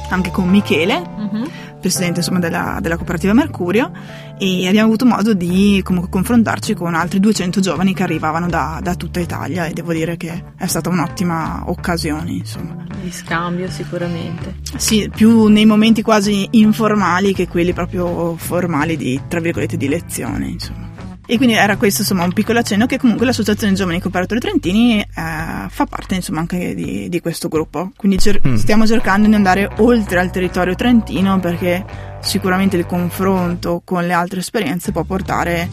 anche 0.10 0.32
con 0.32 0.48
Michele, 0.48 1.18
Mhm. 1.30 1.50
Presidente 1.80 2.20
insomma, 2.20 2.39
della, 2.39 2.80
della 2.82 2.96
cooperativa 2.96 3.34
Mercurio 3.34 3.92
e 4.38 4.68
abbiamo 4.68 4.88
avuto 4.88 5.06
modo 5.06 5.34
di 5.34 5.82
comunque 5.84 6.10
confrontarci 6.10 6.74
con 6.74 6.94
altri 6.94 7.20
200 7.20 7.60
giovani 7.60 7.94
che 7.94 8.04
arrivavano 8.04 8.48
da, 8.48 8.80
da 8.82 8.96
tutta 8.96 9.20
Italia 9.20 9.65
e 9.65 9.74
devo 9.74 9.94
dire 9.94 10.18
che 10.18 10.44
è 10.58 10.68
stata 10.68 10.89
un'ottima 10.89 11.63
occasione 11.68 12.32
insomma. 12.32 12.86
Di 13.02 13.12
scambio 13.12 13.70
sicuramente. 13.70 14.56
Sì, 14.76 15.10
più 15.13 15.48
nei 15.48 15.65
momenti 15.65 16.02
quasi 16.02 16.48
informali 16.52 17.34
che 17.34 17.48
quelli 17.48 17.74
proprio 17.74 18.36
formali 18.36 18.98
di, 18.98 19.20
tra 19.28 19.39
virgolette, 19.39 19.78
di 19.78 19.88
lezione, 19.88 20.48
insomma. 20.48 20.88
E 21.32 21.38
quindi 21.38 21.54
era 21.54 21.78
questo, 21.78 22.02
insomma, 22.02 22.24
un 22.24 22.34
piccolo 22.34 22.58
accenno 22.58 22.88
che 22.88 22.98
comunque 22.98 23.24
l'Associazione 23.28 23.74
Giovani 23.74 24.02
Cooperatori 24.02 24.39
Trentini 24.39 25.00
eh, 25.00 25.06
fa 25.13 25.86
parte, 25.88 26.15
insomma, 26.15 26.39
anche 26.39 26.74
di, 26.74 27.08
di 27.08 27.22
questo 27.22 27.50
gruppo. 27.50 27.92
Quindi 27.96 28.18
cer- 28.18 28.38
Mm. 28.48 28.56
stiamo 28.56 28.88
cercando 28.88 29.28
di 29.28 29.36
andare 29.36 29.70
oltre 29.78 30.20
al 30.20 30.32
territorio 30.32 30.74
trentino 30.74 31.39
perché 31.39 31.86
sicuramente 32.22 32.78
il 32.78 32.88
confronto 32.88 33.82
con 33.86 34.08
le 34.08 34.13
altre 34.13 34.39
esperienze 34.39 34.92
può 34.92 35.04
portare 35.04 35.70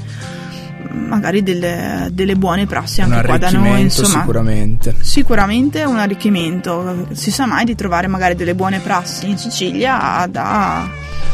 magari 0.97 1.43
delle, 1.43 2.09
delle 2.13 2.35
buone 2.37 2.67
prassi 2.67 3.01
anche 3.03 3.23
qua 3.23 3.39
da 3.39 3.51
noi, 3.51 3.83
insomma. 3.83 4.21
sicuramente. 4.21 4.95
Sicuramente 5.01 5.85
un 5.85 5.99
arricchimento, 5.99 7.07
si 7.13 7.31
sa 7.31 7.47
mai 7.47 7.65
di 7.65 7.75
trovare 7.75 8.07
magari 8.07 8.35
delle 8.35 8.55
buone 8.55 8.81
prassi 8.81 9.29
in 9.29 9.39
Sicilia 9.39 10.27
da, 10.29 10.89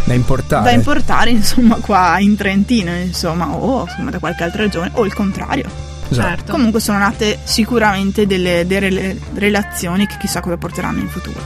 Da 0.05 0.15
importare. 0.15 0.65
da 0.65 0.71
importare 0.73 1.31
insomma 1.31 1.77
qua 1.77 2.19
in 2.19 2.37
Trentino 2.37 2.93
insomma 2.95 3.51
o 3.51 3.85
insomma, 3.89 4.11
da 4.11 4.19
qualche 4.19 4.43
altra 4.45 4.63
regione 4.63 4.91
o 4.95 5.05
il 5.05 5.15
contrario. 5.15 5.91
Esatto. 6.09 6.29
Certo. 6.29 6.53
Comunque 6.53 6.81
sono 6.81 6.99
nate 6.99 7.39
sicuramente 7.45 8.27
delle, 8.27 8.67
delle 8.67 9.17
relazioni 9.35 10.07
che 10.07 10.17
chissà 10.19 10.41
cosa 10.41 10.59
porteranno 10.59 11.01
in 11.01 11.09
futuro. 11.09 11.41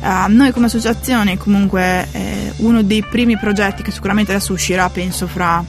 Eh, 0.00 0.28
noi 0.28 0.52
come 0.52 0.66
associazione 0.66 1.38
comunque 1.38 2.06
eh, 2.12 2.52
uno 2.58 2.82
dei 2.82 3.02
primi 3.02 3.38
progetti 3.38 3.82
che 3.82 3.90
sicuramente 3.90 4.32
adesso 4.32 4.52
uscirà 4.52 4.88
penso 4.90 5.26
fra 5.26 5.64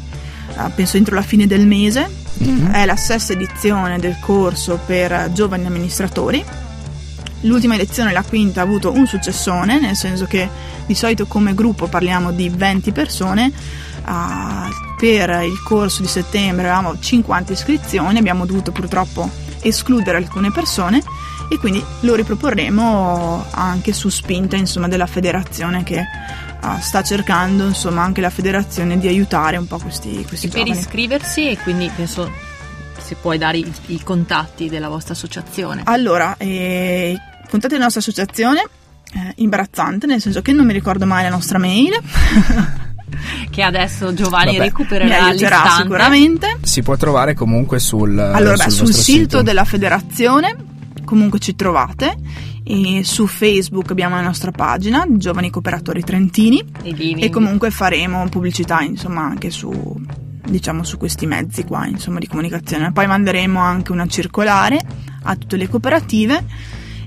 penso 0.74 0.98
entro 0.98 1.15
la 1.15 1.22
fine 1.22 1.48
del 1.48 1.65
mese 1.65 2.28
Mhm. 2.39 2.72
è 2.72 2.86
la 2.86 2.95
sesta 2.95 3.34
edizione 3.34 4.00
del 4.00 4.17
corso 4.19 4.80
per 4.86 5.32
giovani 5.34 5.65
amministratori. 5.65 6.43
L'ultima 7.41 7.76
edizione, 7.76 8.12
la 8.13 8.24
quinta, 8.24 8.62
ha 8.62 8.63
avuto 8.63 8.91
un 8.91 9.06
successone, 9.08 9.80
nel 9.80 9.95
senso 9.95 10.26
che 10.26 10.48
di 10.86 10.95
solito 10.95 11.26
come 11.26 11.54
gruppo 11.54 11.88
parliamo 11.88 12.32
di 12.32 12.50
20 12.50 12.91
persone. 12.91 13.52
Ah, 14.04 14.69
per 14.98 15.30
il 15.43 15.62
corso 15.63 16.02
di 16.02 16.08
settembre 16.08 16.69
avevamo 16.69 16.98
50 17.00 17.54
iscrizioni, 17.54 18.17
abbiamo 18.17 18.45
dovuto 18.45 18.72
purtroppo 18.72 19.30
escludere 19.62 20.17
alcune 20.17 20.52
persone 20.52 21.02
e 21.50 21.58
quindi 21.58 21.84
lo 22.02 22.15
riproporremo 22.15 23.45
anche 23.52 23.91
su 23.93 24.10
spinta 24.10 24.56
insomma, 24.56 24.88
della 24.88 25.08
federazione 25.08 25.84
che 25.84 26.04
ah, 26.62 26.80
sta 26.80 27.02
cercando 27.04 27.65
insomma, 27.67 28.04
anche 28.04 28.22
la 28.22 28.30
federazione 28.30 28.98
di 29.00 29.08
aiutare 29.08 29.58
un 29.58 29.67
po' 29.67 29.78
questi, 29.78 30.24
questi 30.28 30.48
Per 30.48 30.60
giovani. 30.63 30.78
iscriversi 30.80 31.50
e 31.50 31.58
quindi 31.58 31.89
penso 31.95 32.32
se 33.02 33.15
puoi 33.15 33.38
dare 33.38 33.58
i, 33.58 33.74
i 33.88 34.04
contatti 34.04 34.69
della 34.69 34.89
vostra 34.89 35.13
associazione. 35.13 35.82
Allora, 35.86 36.36
eh, 36.38 37.17
contate 37.50 37.78
la 37.78 37.84
nostra 37.84 38.02
associazione, 38.02 38.62
eh, 39.13 39.34
imbarazzante, 39.38 40.06
nel 40.06 40.22
senso 40.22 40.41
che 40.41 40.52
non 40.52 40.65
mi 40.65 40.74
ricordo 40.74 41.06
mai 41.06 41.24
la 41.24 41.30
nostra 41.30 41.58
mail, 41.58 41.93
Che 43.50 43.63
adesso 43.63 44.13
Giovanni 44.13 44.54
Vabbè. 44.58 44.65
recupererà 44.65 45.26
all'istante. 45.26 45.82
sicuramente. 45.82 46.58
Si 46.62 46.84
può 46.84 46.95
trovare 46.95 47.34
comunque 47.34 47.80
sul, 47.80 48.17
Allora, 48.17 48.56
beh, 48.56 48.63
sul 48.63 48.72
sul 48.72 48.86
vostro 48.86 49.02
sito, 49.02 49.41
della 49.41 49.65
federazione 49.65 50.56
comunque 51.10 51.39
ci 51.39 51.56
trovate. 51.56 52.15
E 52.63 53.02
su 53.04 53.26
Facebook 53.26 53.89
abbiamo 53.89 54.13
la 54.13 54.22
nostra 54.22 54.52
pagina 54.52 55.04
Giovani 55.10 55.50
Cooperatori 55.50 56.04
Trentini. 56.04 56.63
E 56.84 57.15
e 57.17 57.30
comunque 57.32 57.72
faremo 57.72 58.30
pubblicità 58.30 58.82
insomma 58.82 59.24
anche 59.24 59.50
su 59.50 60.00
diciamo 60.45 60.84
su 60.84 60.98
questi 60.98 61.26
mezzi 61.26 61.63
qua 61.63 61.88
insomma 61.88 62.19
di 62.19 62.28
comunicazione. 62.28 62.91
Poi 62.91 63.08
manderemo 63.08 63.60
anche 63.60 63.91
una 63.91 64.06
circolare 64.06 64.80
a 65.24 65.36
tutte 65.36 65.58
le 65.58 65.67
cooperative 65.67 66.45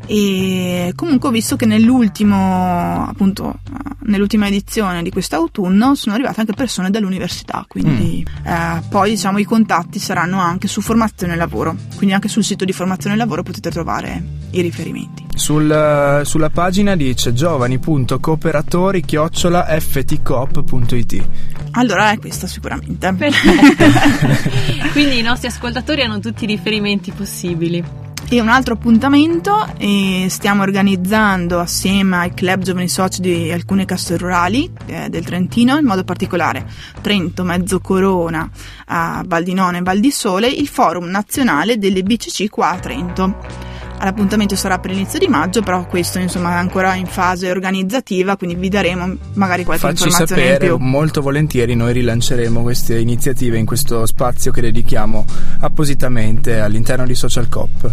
e 0.06 0.92
comunque 0.94 1.28
ho 1.28 1.32
visto 1.32 1.56
che 1.56 1.66
nell'ultimo 1.66 3.06
appunto 3.06 3.60
nell'ultima 4.04 4.48
edizione 4.48 5.02
di 5.02 5.10
quest'autunno 5.10 5.94
sono 5.94 6.14
arrivate 6.14 6.40
anche 6.40 6.54
persone 6.54 6.90
dall'università 6.90 7.64
quindi 7.68 8.26
eh, 8.44 8.82
poi 8.88 9.10
diciamo 9.10 9.38
i 9.38 9.44
contatti 9.44 9.98
saranno 9.98 10.40
anche 10.40 10.68
su 10.68 10.80
formazione 10.80 11.34
e 11.34 11.36
lavoro. 11.36 11.74
Quindi 11.96 12.14
anche 12.14 12.28
sul 12.28 12.44
sito 12.44 12.64
di 12.64 12.72
formazione 12.72 13.14
e 13.14 13.18
lavoro 13.18 13.42
potete 13.42 13.70
trovare 13.70 14.22
i 14.50 14.60
riferimenti. 14.60 15.26
Sul, 15.34 16.20
sulla 16.24 16.50
pagina 16.50 16.94
dice 16.94 17.32
giovani.cooperatori 17.32 19.00
chiocciola 19.02 19.64
ftcop.it 19.78 21.28
allora 21.74 22.10
è 22.10 22.18
questa 22.18 22.46
sicuramente. 22.46 23.14
Quindi 24.92 25.20
i 25.20 25.22
nostri 25.22 25.48
ascoltatori 25.48 26.02
hanno 26.02 26.18
tutti 26.18 26.44
i 26.44 26.46
riferimenti 26.46 27.12
possibili. 27.12 28.01
E 28.32 28.40
un 28.40 28.48
altro 28.48 28.72
appuntamento, 28.72 29.62
eh, 29.76 30.24
stiamo 30.30 30.62
organizzando 30.62 31.60
assieme 31.60 32.16
ai 32.16 32.32
club 32.32 32.62
giovani 32.62 32.88
soci 32.88 33.20
di 33.20 33.52
alcune 33.52 33.84
casse 33.84 34.16
rurali 34.16 34.72
eh, 34.86 35.10
del 35.10 35.22
Trentino, 35.22 35.76
in 35.76 35.84
modo 35.84 36.02
particolare 36.02 36.66
Trento, 37.02 37.44
Mezzocorona, 37.44 38.48
a 38.86 39.22
Val 39.26 39.42
di 39.42 39.52
Nona 39.52 39.76
e 39.76 39.82
Val 39.82 40.00
di 40.00 40.10
Sole, 40.10 40.48
il 40.48 40.66
forum 40.66 41.10
nazionale 41.10 41.76
delle 41.76 42.02
BCC 42.02 42.48
qua 42.48 42.70
a 42.70 42.78
Trento. 42.78 43.71
L'appuntamento 44.04 44.56
sarà 44.56 44.78
per 44.78 44.90
l'inizio 44.90 45.18
di 45.18 45.28
maggio, 45.28 45.62
però 45.62 45.86
questo 45.86 46.18
insomma 46.18 46.52
è 46.52 46.54
ancora 46.56 46.94
in 46.94 47.06
fase 47.06 47.50
organizzativa, 47.50 48.36
quindi 48.36 48.56
vi 48.56 48.68
daremo 48.68 49.16
magari 49.34 49.64
qualche 49.64 49.86
Facci 49.86 50.04
informazione 50.04 50.42
sapere, 50.42 50.66
in 50.66 50.76
più. 50.76 50.84
molto 50.86 51.20
volentieri 51.22 51.74
noi 51.74 51.92
rilanceremo 51.92 52.62
queste 52.62 52.98
iniziative 52.98 53.58
in 53.58 53.66
questo 53.66 54.04
spazio 54.06 54.50
che 54.52 54.60
dedichiamo 54.60 55.24
appositamente 55.60 56.60
all'interno 56.60 57.06
di 57.06 57.14
Social 57.14 57.48
Cop. 57.48 57.90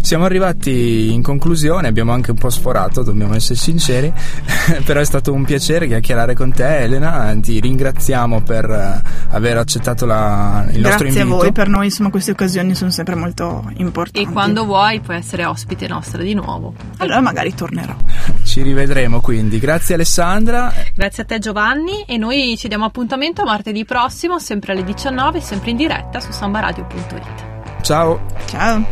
Siamo 0.00 0.24
arrivati 0.24 1.12
in 1.12 1.22
conclusione, 1.22 1.88
abbiamo 1.88 2.12
anche 2.12 2.30
un 2.30 2.38
po' 2.38 2.50
sforato, 2.50 3.02
dobbiamo 3.02 3.34
essere 3.34 3.56
sinceri, 3.56 4.12
però 4.84 5.00
è 5.00 5.04
stato 5.04 5.32
un 5.32 5.44
piacere 5.44 5.86
chiacchierare 5.86 6.34
con 6.34 6.52
te 6.52 6.78
Elena, 6.78 7.36
ti 7.40 7.60
ringraziamo 7.60 8.40
per 8.42 8.64
eh, 8.70 9.02
aver 9.30 9.58
accettato 9.58 10.06
la- 10.06 10.64
il 10.70 10.80
nostro 10.80 11.04
Grazie 11.04 11.20
a 11.20 11.22
invito. 11.24 11.42
voi, 11.42 11.52
per 11.52 11.68
noi 11.68 11.84
insomma 11.86 12.10
queste 12.10 12.30
occasioni 12.30 12.74
sono 12.74 12.90
sempre 12.90 13.14
molto 13.14 13.70
importanti. 13.76 14.28
E 14.28 14.32
quando 14.32 14.64
vuoi 14.64 15.00
puoi 15.00 15.16
essere 15.16 15.44
ospite 15.50 15.86
nostra 15.88 16.22
di 16.22 16.34
nuovo. 16.34 16.74
Allora 16.98 17.20
magari 17.20 17.54
tornerò. 17.54 17.94
Ci 18.44 18.62
rivedremo 18.62 19.20
quindi. 19.20 19.58
Grazie 19.58 19.94
Alessandra. 19.94 20.72
Grazie 20.94 21.22
a 21.22 21.26
te 21.26 21.38
Giovanni 21.38 22.02
e 22.06 22.16
noi 22.16 22.56
ci 22.56 22.68
diamo 22.68 22.84
appuntamento 22.84 23.44
martedì 23.44 23.84
prossimo, 23.84 24.38
sempre 24.38 24.72
alle 24.72 24.84
19, 24.84 25.40
sempre 25.40 25.70
in 25.70 25.76
diretta 25.76 26.20
su 26.20 26.32
sambaradio.it. 26.32 27.82
Ciao. 27.82 28.20
Ciao! 28.46 28.84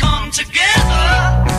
Come 0.00 0.30
together. 0.30 1.57